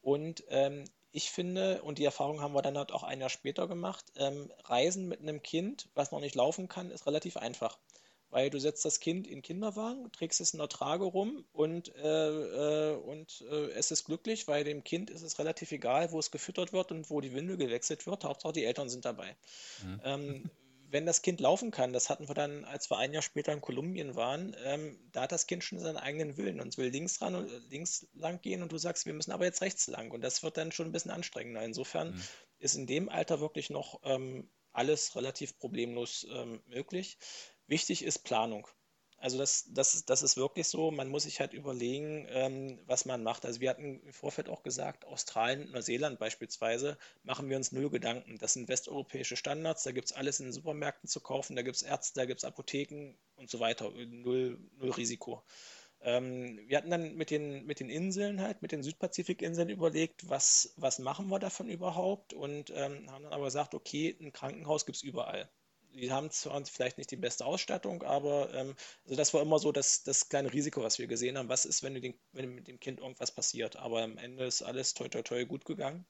[0.01, 3.67] Und ähm, ich finde, und die Erfahrung haben wir dann halt auch ein Jahr später
[3.67, 7.77] gemacht, ähm, Reisen mit einem Kind, was noch nicht laufen kann, ist relativ einfach.
[8.31, 11.93] Weil du setzt das Kind in den Kinderwagen, trägst es in der Trage rum und,
[11.95, 16.19] äh, äh, und äh, es ist glücklich, weil dem Kind ist es relativ egal, wo
[16.19, 18.23] es gefüttert wird und wo die Windel gewechselt wird.
[18.23, 19.35] Hauptsache die Eltern sind dabei.
[19.83, 20.01] Mhm.
[20.03, 20.51] Ähm,
[20.91, 23.61] wenn das Kind laufen kann, das hatten wir dann, als wir ein Jahr später in
[23.61, 27.21] Kolumbien waren, ähm, da hat das Kind schon seinen eigenen Willen und es will links
[27.21, 30.11] ran und äh, links lang gehen und du sagst, wir müssen aber jetzt rechts lang
[30.11, 31.63] und das wird dann schon ein bisschen anstrengender.
[31.63, 32.21] Insofern mhm.
[32.59, 37.17] ist in dem Alter wirklich noch ähm, alles relativ problemlos ähm, möglich.
[37.71, 38.67] Wichtig ist Planung.
[39.15, 40.91] Also das, das, das ist wirklich so.
[40.91, 43.45] Man muss sich halt überlegen, ähm, was man macht.
[43.45, 48.37] Also wir hatten im Vorfeld auch gesagt, Australien, Neuseeland beispielsweise, machen wir uns null Gedanken.
[48.39, 51.77] Das sind westeuropäische Standards, da gibt es alles in den Supermärkten zu kaufen, da gibt
[51.77, 53.89] es Ärzte, da gibt es Apotheken und so weiter.
[53.91, 55.45] Null, null Risiko.
[56.01, 60.73] Ähm, wir hatten dann mit den, mit den Inseln halt, mit den Südpazifikinseln überlegt, was,
[60.75, 64.97] was machen wir davon überhaupt und ähm, haben dann aber gesagt, okay, ein Krankenhaus gibt
[64.97, 65.49] es überall
[65.93, 69.71] die haben zwar vielleicht nicht die beste Ausstattung, aber ähm, also das war immer so
[69.71, 71.49] das, das kleine Risiko, was wir gesehen haben.
[71.49, 73.75] Was ist, wenn, den, wenn mit dem Kind irgendwas passiert?
[73.75, 76.05] Aber am Ende ist alles toi toi toi gut gegangen.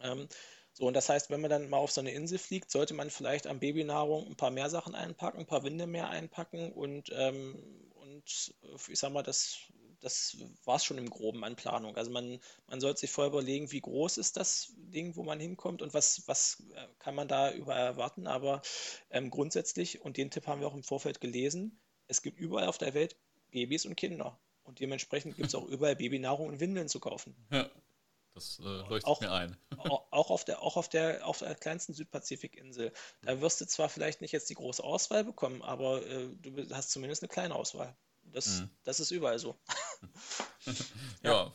[0.00, 0.28] Ähm,
[0.72, 3.10] so, und das heißt, wenn man dann mal auf so eine Insel fliegt, sollte man
[3.10, 7.90] vielleicht am Babynahrung ein paar mehr Sachen einpacken, ein paar Winde mehr einpacken und, ähm,
[7.94, 8.54] und
[8.88, 9.58] ich sag mal, das
[10.00, 11.96] das war es schon im Groben an Planung.
[11.96, 15.82] Also man, man sollte sich vorher überlegen, wie groß ist das Ding, wo man hinkommt
[15.82, 18.26] und was, was äh, kann man da über erwarten.
[18.26, 18.62] Aber
[19.10, 22.78] ähm, grundsätzlich, und den Tipp haben wir auch im Vorfeld gelesen, es gibt überall auf
[22.78, 23.16] der Welt
[23.50, 24.38] Babys und Kinder.
[24.62, 27.36] Und dementsprechend gibt es auch überall Babynahrung und Windeln zu kaufen.
[27.50, 27.70] Ja,
[28.34, 29.56] das äh, leuchtet auch, mir ein.
[30.10, 32.92] auch auf der, auch auf der, auf der kleinsten Südpazifikinsel.
[33.22, 36.90] Da wirst du zwar vielleicht nicht jetzt die große Auswahl bekommen, aber äh, du hast
[36.90, 37.96] zumindest eine kleine Auswahl.
[38.34, 38.70] Das, mhm.
[38.82, 39.56] das ist überall so.
[41.22, 41.32] ja.
[41.32, 41.52] ja.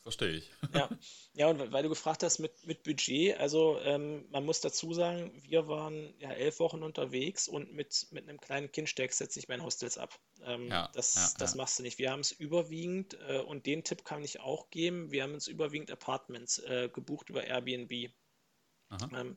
[0.00, 0.50] verstehe ich.
[0.72, 0.88] Ja.
[1.34, 5.30] ja, und weil du gefragt hast mit, mit Budget, also ähm, man muss dazu sagen,
[5.44, 9.58] wir waren ja elf Wochen unterwegs und mit, mit einem kleinen Kind steckst nicht mehr
[9.58, 10.18] in Hostels ab.
[10.42, 11.98] Ähm, ja, das, ja, das machst du nicht.
[11.98, 15.46] Wir haben es überwiegend, äh, und den Tipp kann ich auch geben, wir haben uns
[15.46, 18.10] überwiegend Apartments äh, gebucht über Airbnb.
[19.12, 19.36] Ähm,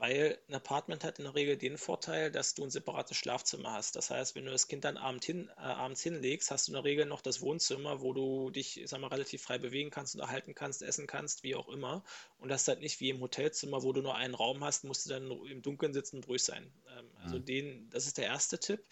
[0.00, 3.96] weil ein Apartment hat in der Regel den Vorteil, dass du ein separates Schlafzimmer hast.
[3.96, 6.74] Das heißt, wenn du das Kind dann abend hin, äh, abends hinlegst, hast du in
[6.76, 10.14] der Regel noch das Wohnzimmer, wo du dich, ich sag mal, relativ frei bewegen kannst,
[10.14, 12.02] unterhalten kannst, essen kannst, wie auch immer.
[12.38, 15.04] Und das ist halt nicht wie im Hotelzimmer, wo du nur einen Raum hast, musst
[15.04, 16.72] du dann im Dunkeln sitzen und ruhig sein.
[16.96, 17.44] Ähm, also mhm.
[17.44, 18.82] den, das ist der erste Tipp.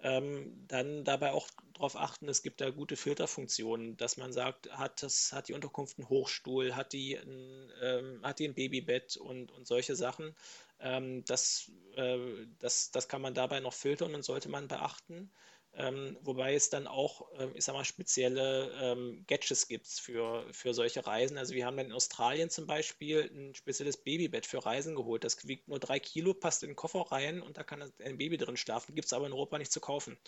[0.00, 5.02] Ähm, dann dabei auch darauf achten, es gibt da gute Filterfunktionen, dass man sagt, hat,
[5.02, 9.50] das, hat die Unterkunft einen Hochstuhl, hat die ein, ähm, hat die ein Babybett und,
[9.52, 10.36] und solche Sachen.
[10.80, 12.18] Ähm, das, äh,
[12.60, 15.30] das, das kann man dabei noch filtern und sollte man beachten.
[15.78, 20.74] Ähm, wobei es dann auch, äh, ich sag mal, spezielle ähm, Gadgets gibt für, für
[20.74, 21.38] solche Reisen.
[21.38, 25.22] Also wir haben dann in Australien zum Beispiel ein spezielles Babybett für Reisen geholt.
[25.22, 28.38] Das wiegt nur drei Kilo, passt in den Koffer rein und da kann ein Baby
[28.38, 28.96] drin schlafen.
[28.96, 30.18] Gibt es aber in Europa nicht zu kaufen.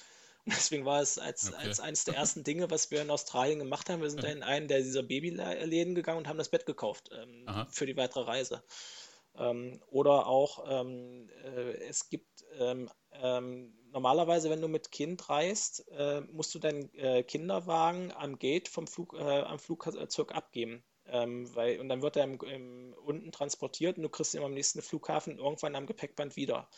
[0.44, 1.66] Und deswegen war es als, okay.
[1.66, 4.02] als eines der ersten Dinge, was wir in Australien gemacht haben.
[4.02, 4.30] Wir sind ja.
[4.30, 8.22] in einen der dieser Babyläden gegangen und haben das Bett gekauft ähm, für die weitere
[8.22, 8.62] Reise.
[9.36, 15.88] Ähm, oder auch, ähm, äh, es gibt ähm, ähm, normalerweise, wenn du mit Kind reist,
[15.92, 20.82] äh, musst du deinen äh, Kinderwagen am Gate vom Flug, äh, am Flugzeug abgeben.
[21.06, 24.54] Ähm, weil, und dann wird er im, im, unten transportiert und du kriegst ihn am
[24.54, 26.68] nächsten Flughafen irgendwann am Gepäckband wieder.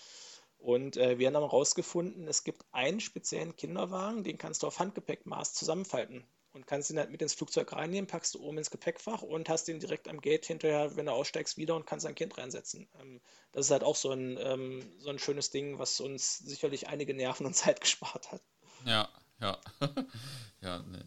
[0.59, 5.55] Und äh, wir haben herausgefunden, es gibt einen speziellen Kinderwagen, den kannst du auf Handgepäckmaß
[5.55, 9.49] zusammenfalten und kannst ihn halt mit ins Flugzeug reinnehmen, packst du oben ins Gepäckfach und
[9.49, 12.89] hast ihn direkt am Gate hinterher, wenn du aussteigst, wieder und kannst dein Kind reinsetzen.
[13.01, 13.21] Ähm,
[13.53, 17.15] das ist halt auch so ein, ähm, so ein schönes Ding, was uns sicherlich einige
[17.15, 18.43] Nerven und Zeit gespart hat.
[18.85, 19.09] Ja,
[19.41, 19.59] ja.
[20.61, 21.05] ja, nee.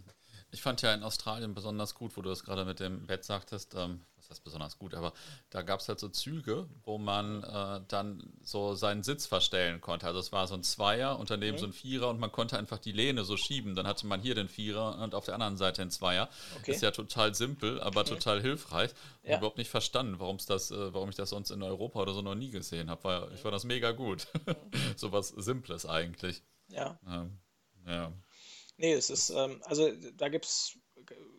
[0.51, 3.75] Ich fand ja in Australien besonders gut, wo du das gerade mit dem Bett sagtest,
[3.75, 5.13] ähm, was heißt besonders gut, aber
[5.49, 10.07] da gab es halt so Züge, wo man äh, dann so seinen Sitz verstellen konnte.
[10.07, 11.61] Also es war so ein Zweier und daneben okay.
[11.61, 13.75] so ein Vierer und man konnte einfach die Lehne so schieben.
[13.75, 16.29] Dann hatte man hier den Vierer und auf der anderen Seite den Zweier.
[16.59, 16.71] Okay.
[16.71, 18.09] Ist ja total simpel, aber okay.
[18.11, 18.91] total hilfreich.
[19.23, 19.37] Ich ja.
[19.37, 22.35] überhaupt nicht verstanden, warum's das, äh, warum ich das sonst in Europa oder so noch
[22.35, 23.03] nie gesehen habe.
[23.03, 24.27] Weil ich fand das mega gut.
[24.95, 26.41] so was Simples eigentlich.
[26.67, 26.99] Ja.
[27.07, 27.37] Ähm,
[27.85, 28.11] ja.
[28.77, 30.77] Nee, es ist, ähm, also da gibt es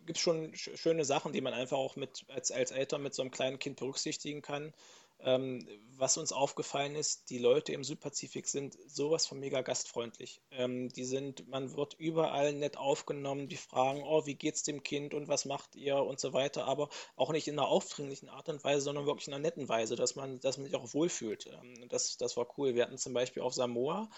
[0.07, 3.21] gibt es schon schöne Sachen, die man einfach auch mit, als, als Eltern mit so
[3.21, 4.73] einem kleinen Kind berücksichtigen kann.
[5.19, 10.41] Ähm, was uns aufgefallen ist, die Leute im Südpazifik sind sowas von mega gastfreundlich.
[10.51, 15.15] Ähm, die sind, man wird überall nett aufgenommen, die fragen, oh, wie geht's dem Kind
[15.15, 18.63] und was macht ihr und so weiter, aber auch nicht in einer aufdringlichen Art und
[18.63, 21.47] Weise, sondern wirklich in einer netten Weise, dass man, dass man sich auch wohlfühlt.
[21.47, 22.75] Ähm, das, das war cool.
[22.75, 24.09] Wir hatten zum Beispiel auf Samoa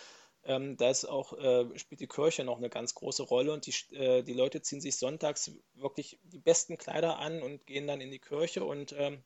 [0.44, 3.96] ähm, da ist auch, äh, spielt die Kirche noch eine ganz große Rolle und die,
[3.96, 8.12] äh, die Leute ziehen sich sonntags wirklich die besten Kleider an und gehen dann in
[8.12, 9.24] die Kirche und ähm,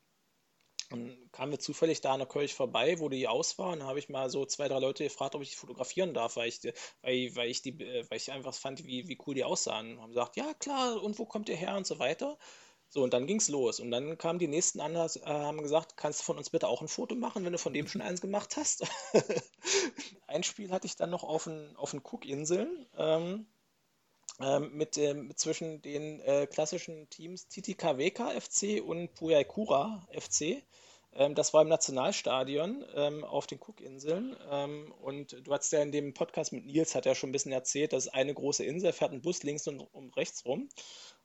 [0.90, 3.72] dann kamen wir zufällig da an der Kirche vorbei, wo die aus war.
[3.72, 6.36] Und dann habe ich mal so zwei, drei Leute gefragt, ob ich die fotografieren darf,
[6.36, 6.60] weil ich,
[7.02, 9.92] weil, weil ich, die, äh, weil ich einfach fand, wie, wie cool die aussahen.
[9.92, 12.38] Und haben gesagt, ja klar, und wo kommt ihr her und so weiter.
[12.94, 13.80] So, und dann ging es los.
[13.80, 16.80] Und dann kamen die nächsten an, äh, haben gesagt, kannst du von uns bitte auch
[16.80, 18.84] ein Foto machen, wenn du von dem schon eins gemacht hast?
[20.28, 22.86] ein Spiel hatte ich dann noch auf den, auf den Cook-Inseln.
[22.96, 23.46] Ähm,
[24.38, 24.94] ähm, mit,
[25.34, 30.62] zwischen den äh, klassischen Teams Titicaveka FC und Puyaikura FC.
[31.16, 34.36] Ähm, das war im Nationalstadion ähm, auf den Cookinseln.
[34.50, 37.52] Ähm, und du hast ja in dem Podcast mit Nils, hat er schon ein bisschen
[37.52, 40.68] erzählt, dass eine große Insel, fährt ein Bus links und, und rechts rum.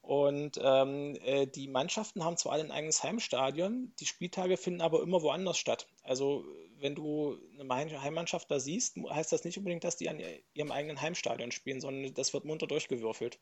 [0.02, 5.22] Und ähm, äh, die Mannschaften haben zwar ein eigenes Heimstadion, die Spieltage finden aber immer
[5.22, 5.88] woanders statt.
[6.04, 6.45] Also
[6.80, 10.22] wenn du eine Heimmannschaft da siehst, heißt das nicht unbedingt, dass die an
[10.54, 13.39] ihrem eigenen Heimstadion spielen, sondern das wird munter durchgewürfelt.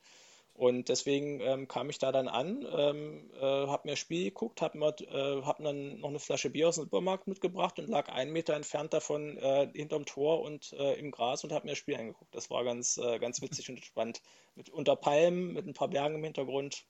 [0.58, 4.60] Und deswegen ähm, kam ich da dann an, ähm, äh, habe mir das Spiel geguckt,
[4.60, 8.34] habe äh, hab dann noch eine Flasche Bier aus dem Supermarkt mitgebracht und lag einen
[8.34, 11.96] Meter entfernt davon äh, hinterm Tor und äh, im Gras und habe mir das Spiel
[11.96, 12.34] angeguckt.
[12.34, 14.24] Das war ganz, äh, ganz witzig und entspannt.
[14.56, 16.88] Mit unter Palmen, mit ein paar Bergen im Hintergrund.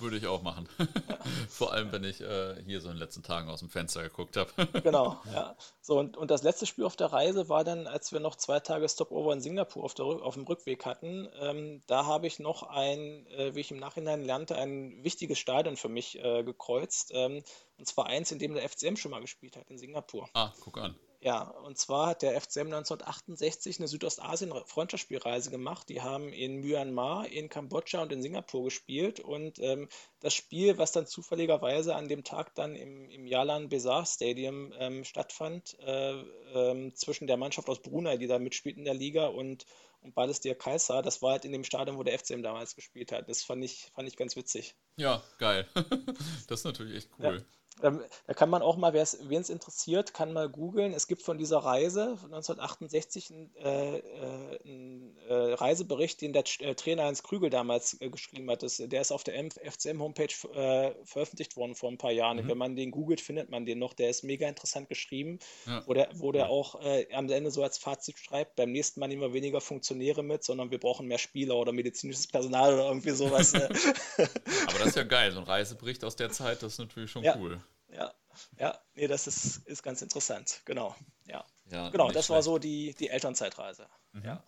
[0.00, 0.68] Würde ich auch machen.
[1.48, 4.36] Vor allem, wenn ich äh, hier so in den letzten Tagen aus dem Fenster geguckt
[4.36, 4.50] habe.
[4.82, 5.56] genau, ja.
[5.80, 8.60] So, und, und das letzte Spiel auf der Reise war dann, als wir noch zwei
[8.60, 11.28] Tage Stopover in Singapur auf, der, auf dem Rückweg hatten.
[11.40, 15.76] Ähm, da habe ich noch ein, äh, wie ich im Nachhinein lernte, ein wichtiges Stadion
[15.76, 17.10] für mich äh, gekreuzt.
[17.14, 17.42] Ähm,
[17.78, 20.28] und zwar eins, in dem der FCM schon mal gespielt hat, in Singapur.
[20.34, 20.96] Ah, guck an.
[21.20, 25.88] Ja, und zwar hat der FCM 1968 eine Südostasien-Freundschaftsspielreise gemacht.
[25.88, 29.18] Die haben in Myanmar, in Kambodscha und in Singapur gespielt.
[29.18, 29.88] Und ähm,
[30.20, 35.02] das Spiel, was dann zufälligerweise an dem Tag dann im, im Yalan Besar Stadium ähm,
[35.02, 39.66] stattfand, äh, äh, zwischen der Mannschaft aus Brunei, die da mitspielt in der Liga, und,
[40.02, 43.10] und Bades dir Kaiser, das war halt in dem Stadion, wo der FCM damals gespielt
[43.10, 43.28] hat.
[43.28, 44.76] Das fand ich, fand ich ganz witzig.
[44.94, 45.66] Ja, geil.
[46.46, 47.38] das ist natürlich echt cool.
[47.38, 47.57] Ja.
[47.82, 50.92] Ähm, da kann man auch mal, wen es interessiert, kann mal googeln.
[50.92, 56.44] Es gibt von dieser Reise von 1968 einen, äh, äh, einen äh, Reisebericht, den der
[56.60, 58.62] äh, Trainer Heinz Krügel damals äh, geschrieben hat.
[58.62, 62.38] Das, der ist auf der FCM-Homepage äh, veröffentlicht worden vor ein paar Jahren.
[62.38, 62.48] Mhm.
[62.48, 63.94] Wenn man den googelt, findet man den noch.
[63.94, 65.82] Der ist mega interessant geschrieben, ja.
[65.86, 66.80] wo der, wo der auch
[67.12, 70.70] am Ende so als Fazit schreibt, beim nächsten Mal nehmen wir weniger Funktionäre mit, sondern
[70.70, 73.54] wir brauchen mehr Spieler oder medizinisches Personal oder irgendwie sowas.
[73.54, 77.22] Aber das ist ja geil, so ein Reisebericht aus der Zeit, das ist natürlich schon
[77.22, 77.36] ja.
[77.36, 77.60] cool
[77.90, 78.12] ja,
[78.58, 80.94] ja, nee, das ist, ist ganz interessant, genau,
[81.26, 81.44] ja.
[81.70, 82.30] ja genau, das schlecht.
[82.30, 84.24] war so die, die Elternzeitreise, mhm.
[84.24, 84.44] ja.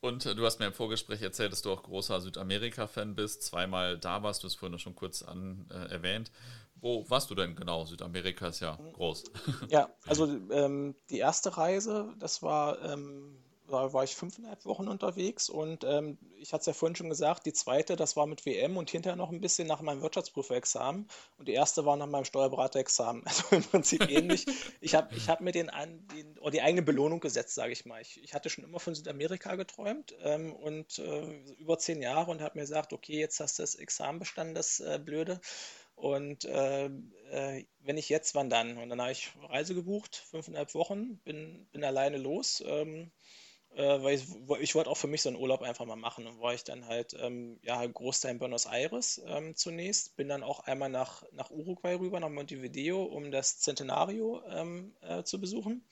[0.00, 3.98] Und äh, du hast mir im Vorgespräch erzählt, dass du auch großer Südamerika-Fan bist, zweimal
[3.98, 6.30] da warst, du hast vorhin schon kurz an, äh, erwähnt.
[6.74, 7.86] Wo warst du denn genau?
[7.86, 8.92] Südamerika ist ja mhm.
[8.92, 9.24] groß.
[9.70, 15.48] Ja, also ähm, die erste Reise, das war ähm, da war ich fünfeinhalb Wochen unterwegs
[15.48, 18.76] und ähm, ich hatte es ja vorhin schon gesagt, die zweite, das war mit WM
[18.76, 21.08] und hinterher noch ein bisschen nach meinem Wirtschaftsprüferexamen
[21.38, 23.24] und die erste war nach meinem Steuerberaterexamen.
[23.34, 24.46] Also im Prinzip ähnlich.
[24.80, 25.70] Ich habe ich hab mir den,
[26.14, 28.00] den oder die eigene Belohnung gesetzt, sage ich mal.
[28.00, 32.42] Ich, ich, hatte schon immer von Südamerika geträumt ähm, und äh, über zehn Jahre und
[32.42, 35.40] habe mir gesagt, okay, jetzt hast du das Examen bestanden, das äh, Blöde.
[35.96, 38.78] Und äh, äh, wenn ich jetzt, wann dann?
[38.78, 42.62] Und dann habe ich Reise gebucht, fünfeinhalb Wochen, bin, bin alleine los.
[42.66, 43.10] Ähm,
[43.74, 44.24] äh, weil ich,
[44.60, 46.26] ich wollte auch für mich so einen Urlaub einfach mal machen.
[46.26, 50.16] Und war ich dann halt, ähm, ja, Großteil in Buenos Aires ähm, zunächst.
[50.16, 55.22] Bin dann auch einmal nach, nach Uruguay rüber, nach Montevideo, um das Centenario ähm, äh,
[55.24, 55.84] zu besuchen.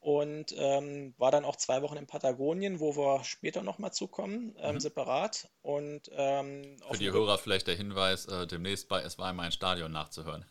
[0.00, 4.74] Und ähm, war dann auch zwei Wochen in Patagonien, wo wir später nochmal zukommen, ähm,
[4.74, 4.80] mhm.
[4.80, 5.48] separat.
[5.62, 9.52] Und, ähm, Für die Hörer vielleicht der Hinweis, äh, demnächst bei Es war einmal ein
[9.52, 10.44] Stadion nachzuhören.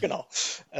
[0.00, 0.26] genau.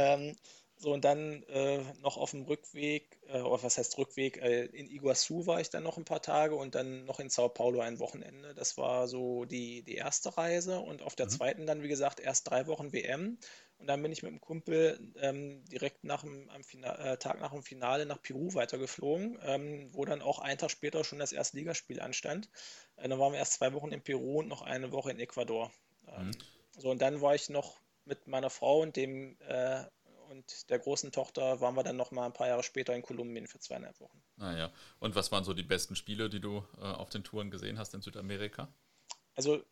[0.79, 4.87] So, und dann äh, noch auf dem Rückweg, äh, oder was heißt Rückweg, äh, in
[4.87, 7.97] Iguazu war ich dann noch ein paar Tage und dann noch in Sao Paulo ein
[7.97, 8.53] Wochenende.
[8.53, 11.31] Das war so die, die erste Reise und auf der mhm.
[11.31, 13.39] zweiten dann, wie gesagt, erst drei Wochen WM.
[13.79, 17.53] Und dann bin ich mit dem Kumpel ähm, direkt nach dem am äh, Tag nach
[17.53, 21.57] dem Finale nach Peru weitergeflogen, ähm, wo dann auch einen Tag später schon das erste
[21.57, 22.49] Ligaspiel anstand.
[22.97, 25.71] Äh, dann waren wir erst zwei Wochen in Peru und noch eine Woche in Ecuador.
[26.07, 26.31] Ähm, mhm.
[26.77, 29.83] So, und dann war ich noch mit meiner Frau und dem äh,
[30.29, 33.47] und der großen Tochter waren wir dann noch mal ein paar Jahre später in Kolumbien
[33.47, 34.21] für zweieinhalb Wochen.
[34.39, 34.71] Ah ja.
[34.99, 37.93] Und was waren so die besten Spiele, die du äh, auf den Touren gesehen hast
[37.93, 38.73] in Südamerika?
[39.35, 39.63] Also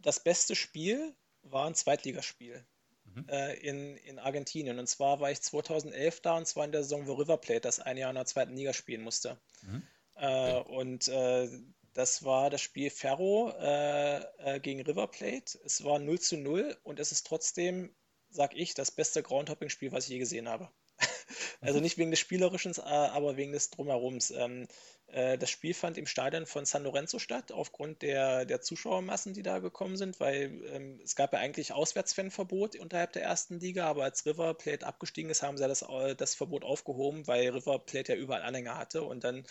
[0.00, 2.64] das beste Spiel war ein Zweitligaspiel
[3.04, 3.28] mhm.
[3.28, 4.78] äh, in, in Argentinien.
[4.78, 7.80] Und zwar war ich 2011 da und zwar in der Saison, wo River Plate das
[7.80, 9.38] ein Jahr in der zweiten Liga spielen musste.
[9.62, 9.82] Mhm.
[10.14, 10.74] Äh, okay.
[10.74, 11.48] Und äh,
[11.94, 15.58] das war das Spiel Ferro äh, äh, gegen River Plate.
[15.64, 17.94] Es war 0 zu 0 und es ist trotzdem
[18.30, 20.70] sag ich, das beste Groundhopping-Spiel, was ich je gesehen habe.
[21.60, 24.30] also nicht wegen des Spielerischen, äh, aber wegen des Drumherums.
[24.30, 24.66] Ähm,
[25.06, 29.42] äh, das Spiel fand im Stadion von San Lorenzo statt, aufgrund der, der Zuschauermassen, die
[29.42, 34.04] da gekommen sind, weil ähm, es gab ja eigentlich Auswärtsfanverbot unterhalb der ersten Liga, aber
[34.04, 38.14] als River Plate abgestiegen ist, haben sie das, äh, das Verbot aufgehoben, weil River Plate
[38.14, 39.44] ja überall Anhänger hatte und dann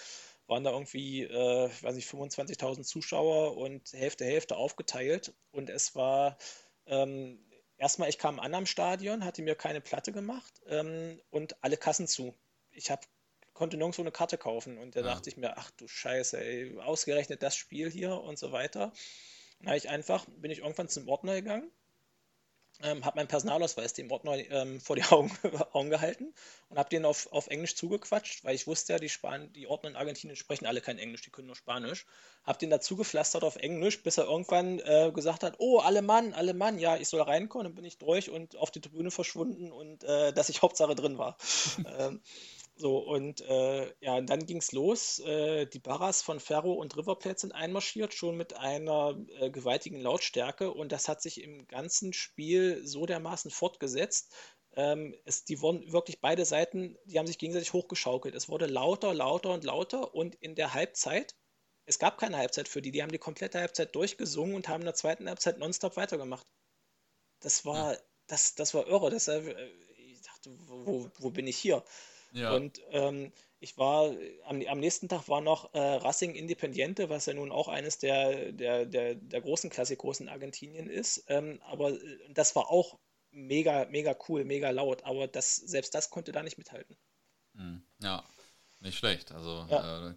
[0.47, 5.95] waren da irgendwie, äh, ich weiß nicht, 25.000 Zuschauer und Hälfte, Hälfte aufgeteilt und es
[5.95, 6.37] war
[6.85, 7.39] ähm,
[7.77, 12.07] erstmal, ich kam an am Stadion, hatte mir keine Platte gemacht ähm, und alle Kassen
[12.07, 12.35] zu.
[12.71, 13.05] Ich hab,
[13.53, 15.07] konnte nirgendwo eine Karte kaufen und da ja.
[15.07, 18.91] dachte ich mir, ach du Scheiße, ey, ausgerechnet das Spiel hier und so weiter.
[19.61, 21.71] Dann ich einfach, bin ich irgendwann zum Ordner gegangen
[22.83, 25.31] ähm, habe meinen Personalausweis dem Ordner ähm, vor die Augen,
[25.73, 26.33] Augen gehalten
[26.69, 29.89] und habe den auf, auf Englisch zugequatscht, weil ich wusste ja, die, Span die Ordner
[29.89, 32.05] in Argentinien sprechen alle kein Englisch, die können nur Spanisch.
[32.43, 36.33] Habe den dazu gepflastert auf Englisch, bis er irgendwann äh, gesagt hat, oh, alle Mann,
[36.33, 37.65] alle Mann, ja, ich soll reinkommen.
[37.65, 41.17] Dann bin ich durch und auf die Tribüne verschwunden und äh, dass ich Hauptsache drin
[41.17, 41.37] war.
[41.99, 42.21] ähm,
[42.77, 45.17] so, und äh, ja, dann ging es los.
[45.19, 49.99] Äh, die Barras von Ferro und River Plate sind einmarschiert, schon mit einer äh, gewaltigen
[49.99, 50.71] Lautstärke.
[50.71, 54.31] Und das hat sich im ganzen Spiel so dermaßen fortgesetzt.
[54.75, 58.35] Ähm, es, die wurden wirklich beide Seiten, die haben sich gegenseitig hochgeschaukelt.
[58.35, 60.13] Es wurde lauter, lauter und lauter.
[60.13, 61.35] Und in der Halbzeit,
[61.85, 64.85] es gab keine Halbzeit für die, die haben die komplette Halbzeit durchgesungen und haben in
[64.85, 66.45] der zweiten Halbzeit nonstop weitergemacht.
[67.39, 67.97] Das war,
[68.27, 69.09] das, das war irre.
[69.09, 69.67] Deshalb, äh,
[69.97, 71.83] ich dachte, wo, wo bin ich hier?
[72.37, 72.53] Ja.
[72.53, 74.11] Und ähm, ich war,
[74.45, 78.51] am, am, nächsten Tag war noch äh, Racing Independiente, was ja nun auch eines der,
[78.51, 81.25] der, der, der großen Klassikos in Argentinien ist.
[81.27, 82.99] Ähm, aber äh, das war auch
[83.31, 85.03] mega, mega cool, mega laut.
[85.03, 86.95] Aber das, selbst das konnte da nicht mithalten.
[87.55, 88.23] Hm, ja,
[88.79, 89.31] nicht schlecht.
[89.31, 90.09] Also ja.
[90.09, 90.13] äh,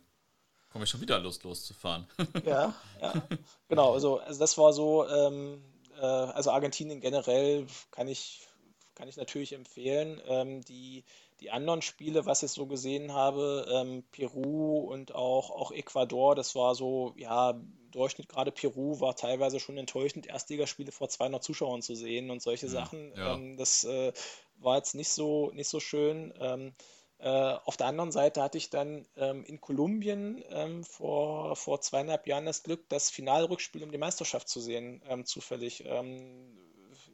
[0.68, 2.07] komme ich schon wieder Lust loszufahren.
[2.45, 3.29] ja, ja,
[3.68, 3.95] genau.
[3.95, 5.64] Also, also das war so, ähm,
[5.97, 8.47] äh, also Argentinien generell kann ich,
[8.95, 10.21] kann ich natürlich empfehlen.
[10.27, 11.05] Ähm, die
[11.41, 16.55] die anderen Spiele, was ich so gesehen habe, ähm, Peru und auch, auch Ecuador, das
[16.55, 17.61] war so, ja,
[17.91, 22.66] Durchschnitt, gerade Peru war teilweise schon enttäuschend, Erstligaspiele vor 200 Zuschauern zu sehen und solche
[22.66, 23.12] mhm, Sachen.
[23.16, 23.34] Ja.
[23.34, 24.12] Ähm, das äh,
[24.57, 26.32] war jetzt nicht so, nicht so schön.
[26.38, 26.74] Ähm,
[27.18, 32.26] äh, auf der anderen Seite hatte ich dann ähm, in Kolumbien ähm, vor, vor zweieinhalb
[32.26, 35.84] Jahren das Glück, das Finalrückspiel um die Meisterschaft zu sehen, ähm, zufällig.
[35.86, 36.57] Ähm,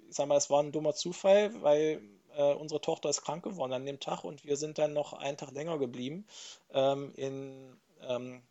[0.09, 2.03] ich sag mal, es war ein dummer Zufall, weil
[2.37, 5.37] äh, unsere Tochter ist krank geworden an dem Tag und wir sind dann noch einen
[5.37, 6.26] Tag länger geblieben
[6.70, 8.43] ähm, in, ähm,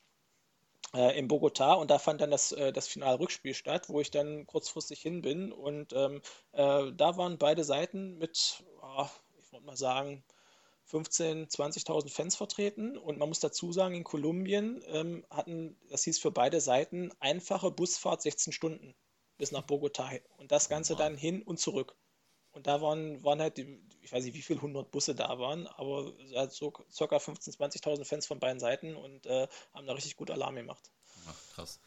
[0.93, 1.73] äh, in Bogotá.
[1.73, 5.51] Und da fand dann das, äh, das Finalrückspiel statt, wo ich dann kurzfristig hin bin.
[5.51, 6.21] Und ähm,
[6.53, 9.07] äh, da waren beide Seiten mit, oh,
[9.39, 10.23] ich wollte mal sagen,
[10.91, 12.97] 15.000, 20.000 Fans vertreten.
[12.97, 17.71] Und man muss dazu sagen, in Kolumbien ähm, hatten, das hieß für beide Seiten, einfache
[17.71, 18.95] Busfahrt 16 Stunden
[19.37, 20.21] bis nach Bogotá.
[20.37, 21.95] Und das Ganze dann hin und zurück.
[22.55, 26.13] Und da waren, waren halt, ich weiß nicht, wie viele hundert Busse da waren, aber
[26.35, 30.31] halt so circa 15.000, 20.000 Fans von beiden Seiten und äh, haben da richtig gut
[30.31, 30.89] Alarm gemacht.
[31.27, 31.81] Ach, krass.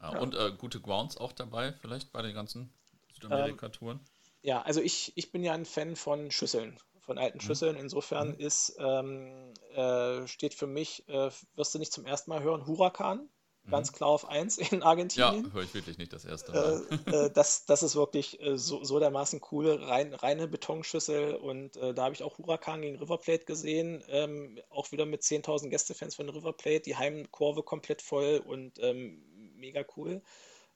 [0.00, 0.20] Ja, ja.
[0.20, 2.72] Und äh, gute Grounds auch dabei, vielleicht bei den ganzen
[3.14, 3.98] Südamerika-Touren?
[3.98, 4.04] Ähm,
[4.42, 7.42] ja, also ich, ich bin ja ein Fan von Schüsseln, von alten mhm.
[7.42, 7.76] Schüsseln.
[7.76, 8.38] Insofern mhm.
[8.38, 13.28] ist, ähm, äh, steht für mich, äh, wirst du nicht zum ersten Mal hören, Huracan
[13.70, 13.96] ganz mhm.
[13.96, 15.44] klar auf 1 in Argentinien.
[15.44, 16.86] Ja, höre ich wirklich nicht das erste Mal.
[17.06, 21.76] Äh, äh, das, das ist wirklich äh, so, so dermaßen cool, rein, reine Betonschüssel und
[21.76, 25.68] äh, da habe ich auch Huracan gegen River Plate gesehen, ähm, auch wieder mit 10.000
[25.68, 29.22] Gästefans von River Plate, die Heimkurve komplett voll und ähm,
[29.56, 30.22] mega cool.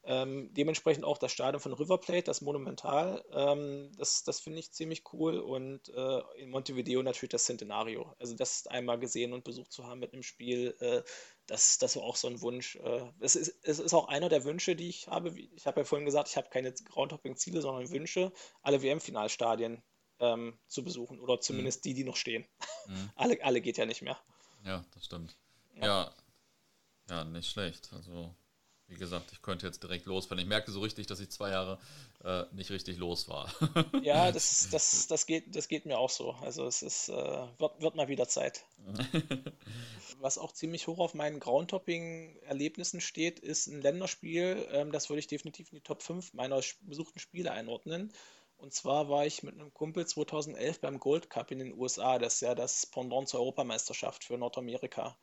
[0.09, 4.71] Ähm, dementsprechend auch das Stadion von River Plate, das Monumental, ähm, das, das finde ich
[4.71, 5.41] ziemlich cool.
[5.41, 8.15] Und äh, in Montevideo natürlich das Centenario.
[8.21, 11.03] Also das einmal gesehen und besucht zu haben mit einem Spiel, äh,
[11.47, 12.77] das, das war auch so ein Wunsch.
[12.77, 15.39] Äh, es, ist, es ist auch einer der Wünsche, die ich habe.
[15.39, 18.33] Ich habe ja vorhin gesagt, ich habe keine Groundhopping-Ziele, sondern Wünsche,
[18.63, 19.83] alle WM-Finalstadien
[20.19, 21.89] ähm, zu besuchen oder zumindest mhm.
[21.89, 22.47] die, die noch stehen.
[22.87, 23.11] Mhm.
[23.17, 24.19] alle, alle geht ja nicht mehr.
[24.65, 25.37] Ja, das stimmt.
[25.77, 26.15] Ja, ja,
[27.11, 27.93] ja nicht schlecht.
[27.93, 28.35] Also
[28.89, 30.39] wie gesagt, ich könnte jetzt direkt losfahren.
[30.39, 31.79] Ich merke so richtig, dass ich zwei Jahre
[32.25, 33.53] äh, nicht richtig los war.
[34.03, 36.33] ja, das, das, das, geht, das geht mir auch so.
[36.43, 38.65] Also es ist, äh, wird, wird mal wieder Zeit.
[40.21, 44.67] Was auch ziemlich hoch auf meinen Groundtopping-Erlebnissen steht, ist ein Länderspiel.
[44.71, 48.13] Ähm, das würde ich definitiv in die Top 5 meiner besuchten Spiele einordnen.
[48.59, 52.19] Und zwar war ich mit einem Kumpel 2011 beim Gold Cup in den USA.
[52.19, 55.17] Das ist ja das Pendant zur Europameisterschaft für Nordamerika.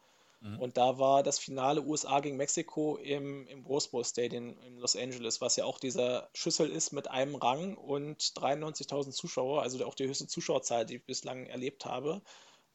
[0.43, 0.59] Mhm.
[0.59, 4.95] Und da war das Finale USA gegen Mexiko im, im Rose Bowl Stadium in Los
[4.95, 9.95] Angeles, was ja auch dieser Schüssel ist mit einem Rang und 93.000 Zuschauer, also auch
[9.95, 12.21] die höchste Zuschauerzahl, die ich bislang erlebt habe.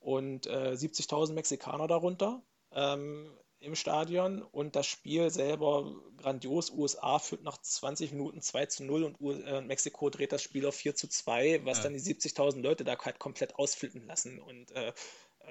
[0.00, 2.42] Und äh, 70.000 Mexikaner darunter.
[2.72, 6.70] Ähm, im Stadion und das Spiel selber grandios.
[6.70, 10.76] USA führt nach 20 Minuten 2 zu 0 und äh, Mexiko dreht das Spiel auf
[10.76, 11.84] 4 zu 2, was ja.
[11.84, 14.38] dann die 70.000 Leute da halt komplett ausflippen lassen.
[14.38, 14.92] Und äh, äh,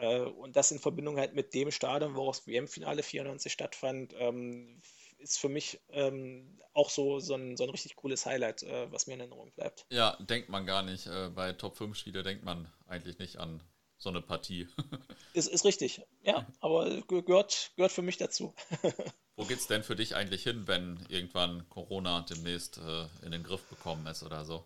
[0.05, 4.81] und das in Verbindung halt mit dem Stadion, wo das WM-Finale 94 stattfand, ähm,
[5.19, 9.07] ist für mich ähm, auch so, so, ein, so ein richtig cooles Highlight, äh, was
[9.07, 9.85] mir in Erinnerung bleibt.
[9.89, 11.07] Ja, denkt man gar nicht.
[11.07, 13.63] Äh, bei Top 5 Spiele denkt man eigentlich nicht an
[13.97, 14.67] so eine Partie.
[15.33, 18.53] ist, ist richtig, ja, aber gehört, gehört für mich dazu.
[19.35, 23.43] Wo geht es denn für dich eigentlich hin, wenn irgendwann Corona demnächst äh, in den
[23.43, 24.65] Griff bekommen ist oder so?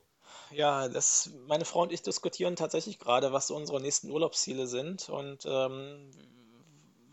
[0.52, 5.10] Ja, das, meine Frau und ich diskutieren tatsächlich gerade, was unsere nächsten Urlaubsziele sind.
[5.10, 6.12] Und ähm,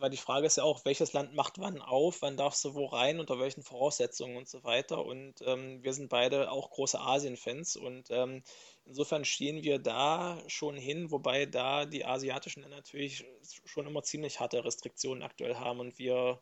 [0.00, 2.86] weil die Frage ist ja auch, welches Land macht wann auf, wann darfst du wo
[2.86, 5.04] rein, unter welchen Voraussetzungen und so weiter.
[5.04, 8.42] Und ähm, wir sind beide auch große Asien-Fans und ähm,
[8.84, 13.24] insofern stehen wir da schon hin, wobei da die asiatischen Länder natürlich
[13.64, 16.40] schon immer ziemlich harte Restriktionen aktuell haben und wir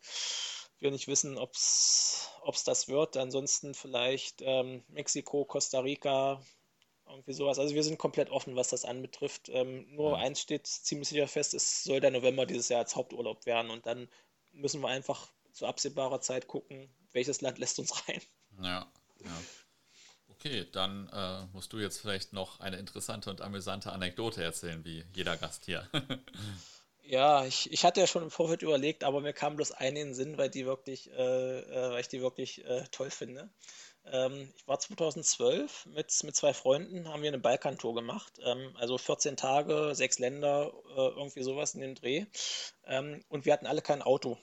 [0.79, 3.17] wir nicht wissen, ob es das wird.
[3.17, 6.39] Ansonsten vielleicht ähm, Mexiko, Costa Rica,
[7.09, 7.59] irgendwie sowas.
[7.59, 9.49] Also wir sind komplett offen, was das anbetrifft.
[9.49, 10.17] Ähm, nur ja.
[10.17, 13.85] eins steht ziemlich sicher fest, es soll der November dieses Jahr als Haupturlaub werden und
[13.85, 14.07] dann
[14.51, 18.21] müssen wir einfach zu absehbarer Zeit gucken, welches Land lässt uns rein.
[18.61, 18.91] Ja,
[19.23, 19.41] ja.
[20.29, 25.03] Okay, dann äh, musst du jetzt vielleicht noch eine interessante und amüsante Anekdote erzählen, wie
[25.13, 25.89] jeder Gast hier.
[27.03, 30.07] ja, ich, ich hatte ja schon im Vorfeld überlegt, aber mir kam bloß eine in
[30.09, 33.49] den Sinn, weil die wirklich, äh, äh, weil ich die wirklich äh, toll finde.
[34.11, 38.39] Ähm, ich war 2012 mit, mit zwei Freunden, haben wir eine Balkantour gemacht.
[38.43, 42.25] Ähm, also 14 Tage, sechs Länder, äh, irgendwie sowas in dem Dreh.
[42.85, 44.37] Ähm, und wir hatten alle kein Auto,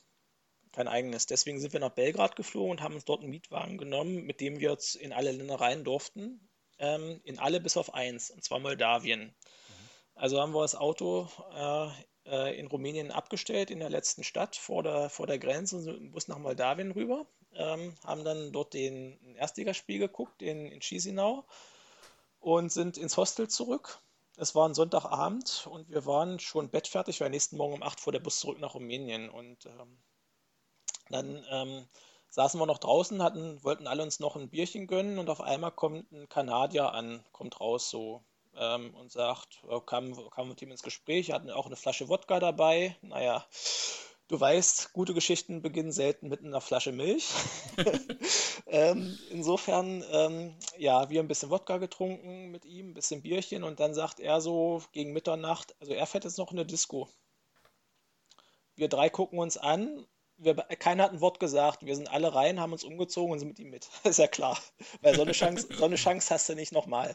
[0.72, 1.26] kein eigenes.
[1.26, 4.60] Deswegen sind wir nach Belgrad geflogen und haben uns dort einen Mietwagen genommen, mit dem
[4.60, 6.48] wir jetzt in alle Länder rein durften.
[6.78, 9.26] Ähm, in alle bis auf eins, und zwar Moldawien.
[9.26, 9.34] Mhm.
[10.14, 11.88] Also haben wir das Auto äh,
[12.26, 15.94] äh, in Rumänien abgestellt, in der letzten Stadt vor der, vor der Grenze und sind
[15.94, 17.26] mit dem Bus nach Moldawien rüber
[17.56, 21.44] ähm, haben dann dort den Erstligaspiel geguckt in, in Chisinau
[22.40, 23.98] und sind ins Hostel zurück.
[24.36, 28.12] es war ein Sonntagabend und wir waren schon bettfertig, weil nächsten Morgen um 8 fuhr
[28.12, 29.30] der Bus zurück nach Rumänien.
[29.30, 29.98] Und ähm,
[31.08, 31.86] dann ähm,
[32.30, 35.70] saßen wir noch draußen, hatten, wollten alle uns noch ein Bierchen gönnen und auf einmal
[35.70, 38.24] kommt ein Kanadier an, kommt raus so
[38.56, 42.40] ähm, und sagt, äh, kam, kam mit ihm ins Gespräch, hatten auch eine Flasche Wodka
[42.40, 42.96] dabei.
[43.02, 43.46] Naja,
[44.28, 47.30] du weißt, gute Geschichten beginnen selten mit einer Flasche Milch.
[48.66, 53.80] ähm, insofern, ähm, ja, wir ein bisschen Wodka getrunken mit ihm, ein bisschen Bierchen und
[53.80, 57.08] dann sagt er so gegen Mitternacht, also er fährt jetzt noch in eine Disco.
[58.76, 60.06] Wir drei gucken uns an
[60.36, 61.84] wir, keiner hat ein Wort gesagt.
[61.84, 63.88] Wir sind alle rein, haben uns umgezogen und sind mit ihm mit.
[64.04, 64.58] ist ja klar.
[65.00, 67.14] Weil so eine Chance, so eine Chance hast du nicht nochmal.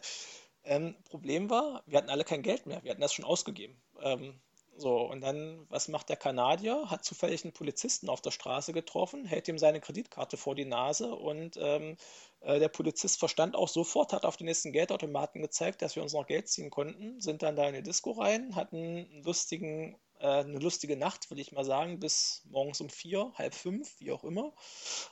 [0.64, 2.84] Ähm, Problem war, wir hatten alle kein Geld mehr.
[2.84, 3.82] Wir hatten das schon ausgegeben.
[4.02, 4.40] Ähm,
[4.80, 6.90] so, und dann, was macht der Kanadier?
[6.90, 11.14] Hat zufällig einen Polizisten auf der Straße getroffen, hält ihm seine Kreditkarte vor die Nase
[11.14, 11.98] und ähm,
[12.40, 16.14] äh, der Polizist verstand auch sofort, hat auf den nächsten Geldautomaten gezeigt, dass wir uns
[16.14, 20.28] noch Geld ziehen konnten, sind dann da in die Disco rein, hatten einen lustigen äh,
[20.28, 24.24] eine lustige Nacht, würde ich mal sagen, bis morgens um vier, halb fünf, wie auch
[24.24, 24.54] immer.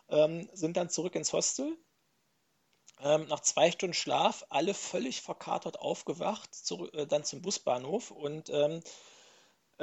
[0.10, 1.78] Ähm, sind dann zurück ins Hostel.
[3.00, 8.12] Ähm, nach zwei Stunden Schlaf, alle völlig verkatert aufgewacht, zurück, äh, dann zum Busbahnhof.
[8.12, 8.82] Und, ähm, äh,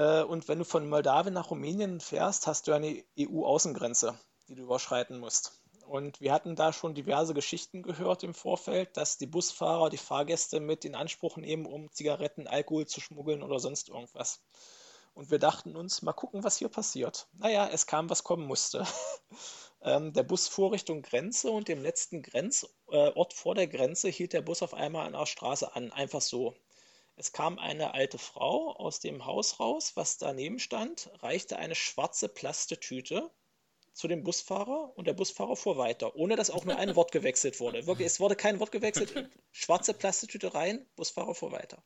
[0.02, 4.18] und wenn du von Moldawien nach Rumänien fährst, hast du eine EU-Außengrenze,
[4.48, 5.60] die du überschreiten musst.
[5.86, 10.58] Und wir hatten da schon diverse Geschichten gehört im Vorfeld, dass die Busfahrer die Fahrgäste
[10.58, 14.40] mit in Anspruch nehmen, um Zigaretten, Alkohol zu schmuggeln oder sonst irgendwas.
[15.14, 17.28] Und wir dachten uns, mal gucken, was hier passiert.
[17.34, 18.84] Naja, es kam, was kommen musste.
[19.82, 24.32] ähm, der Bus fuhr Richtung Grenze und dem letzten Grenzort äh, vor der Grenze hielt
[24.32, 25.92] der Bus auf einmal an der Straße an.
[25.92, 26.56] Einfach so.
[27.16, 32.28] Es kam eine alte Frau aus dem Haus raus, was daneben stand, reichte eine schwarze
[32.28, 33.30] Plastetüte
[33.92, 37.60] zu dem Busfahrer und der Busfahrer fuhr weiter, ohne dass auch nur ein Wort gewechselt
[37.60, 37.86] wurde.
[37.86, 39.30] Wirklich, es wurde kein Wort gewechselt.
[39.52, 41.82] Schwarze Plastetüte rein, Busfahrer fuhr weiter.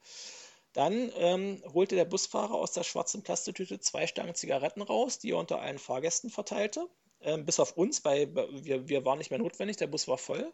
[0.72, 5.38] Dann ähm, holte der Busfahrer aus der schwarzen Plastiktüte zwei Stangen Zigaretten raus, die er
[5.38, 6.88] unter allen Fahrgästen verteilte.
[7.20, 10.52] Ähm, bis auf uns, weil wir, wir waren nicht mehr notwendig, der Bus war voll.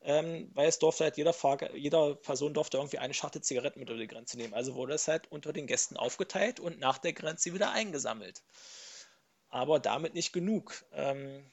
[0.00, 3.88] Ähm, weil es durfte halt jeder, Fahr jeder Person durfte irgendwie eine Schachtel Zigaretten mit
[3.88, 4.54] über die Grenze nehmen.
[4.54, 8.42] Also wurde es halt unter den Gästen aufgeteilt und nach der Grenze wieder eingesammelt.
[9.48, 10.84] Aber damit nicht genug.
[10.92, 11.50] Ähm,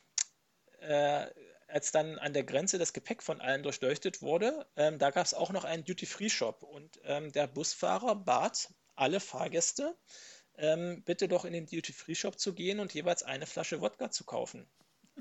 [0.82, 1.28] äh,
[1.68, 5.34] als dann an der Grenze das Gepäck von allen durchleuchtet wurde, ähm, da gab es
[5.34, 9.97] auch noch einen Duty-Free-Shop und ähm, der Busfahrer bat alle Fahrgäste,
[10.62, 14.70] ähm, bitte doch in den Duty-Free-Shop zu gehen und jeweils eine Flasche Wodka zu kaufen.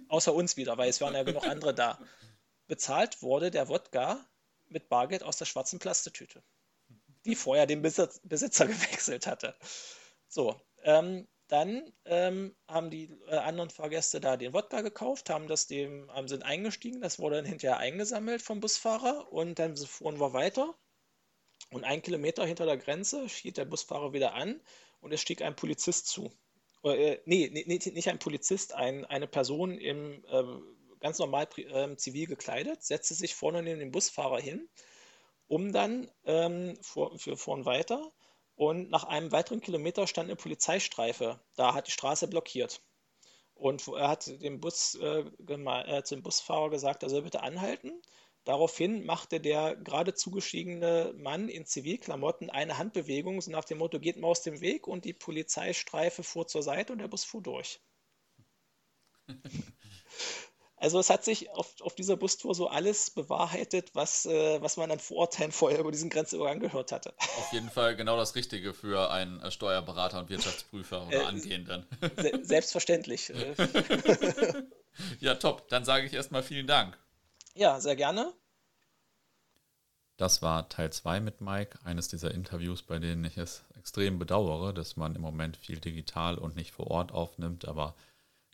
[0.09, 1.99] Außer uns wieder, weil es waren ja genug andere da.
[2.69, 4.25] Bezahlt wurde der Wodka
[4.69, 6.43] mit Bargeld aus der schwarzen Plastetüte,
[7.25, 9.57] die vorher den Besitz Besitzer gewechselt hatte.
[10.29, 15.67] So, ähm, dann ähm, haben die äh, anderen Fahrgäste da den Wodka gekauft, haben das
[15.67, 20.33] dem, haben sind eingestiegen, das wurde dann hinterher eingesammelt vom Busfahrer und dann fuhren wir
[20.33, 20.77] weiter.
[21.73, 24.61] Und ein Kilometer hinter der Grenze hielt der Busfahrer wieder an
[25.01, 26.33] und es stieg ein Polizist zu.
[26.85, 30.43] Äh, nee, nee, nicht ein Polizist, ein, eine Person im äh,
[31.01, 34.69] ganz normal äh, zivil gekleidet, setzte sich vorne neben den Busfahrer hin,
[35.49, 38.13] um dann ähm, vor, für vorn weiter
[38.61, 41.41] und nach einem weiteren Kilometer stand eine Polizeistreife.
[41.57, 42.83] Da hat die Straße blockiert.
[43.55, 48.03] Und er hat dem, Bus, äh, äh, zum Busfahrer gesagt, er soll bitte anhalten.
[48.51, 54.17] Daraufhin machte der gerade zugestiegene Mann in Zivilklamotten eine Handbewegung, so nach dem Motto, geht
[54.17, 57.81] mal aus dem Weg und die Polizeistreife fuhr zur Seite und der Bus fuhr durch.
[60.83, 64.91] Also es hat sich auf, auf dieser Bustour so alles bewahrheitet, was, äh, was man
[64.91, 67.13] an Vorurteilen vorher über diesen Grenzübergang gehört hatte.
[67.19, 71.87] Auf jeden Fall genau das Richtige für einen äh, Steuerberater und Wirtschaftsprüfer oder äh, Angehenden.
[72.17, 73.29] Se selbstverständlich.
[73.29, 73.55] Äh.
[75.21, 75.69] ja, top.
[75.69, 76.99] Dann sage ich erstmal vielen Dank.
[77.55, 78.33] Ja, sehr gerne.
[80.17, 84.75] Das war Teil 2 mit Mike, eines dieser Interviews, bei denen ich es extrem bedauere,
[84.75, 87.95] dass man im Moment viel digital und nicht vor Ort aufnimmt, aber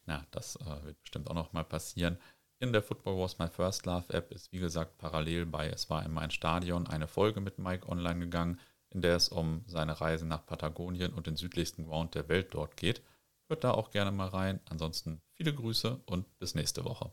[0.04, 2.18] na, das äh, wird bestimmt auch noch mal passieren.
[2.60, 6.04] In der Football Wars My First Love App ist wie gesagt parallel bei Es war
[6.06, 10.24] immer ein Stadion eine Folge mit Mike online gegangen, in der es um seine Reise
[10.24, 13.02] nach Patagonien und den südlichsten Ground der Welt dort geht.
[13.48, 14.60] Hört da auch gerne mal rein.
[14.70, 17.10] Ansonsten viele Grüße und bis nächste Woche.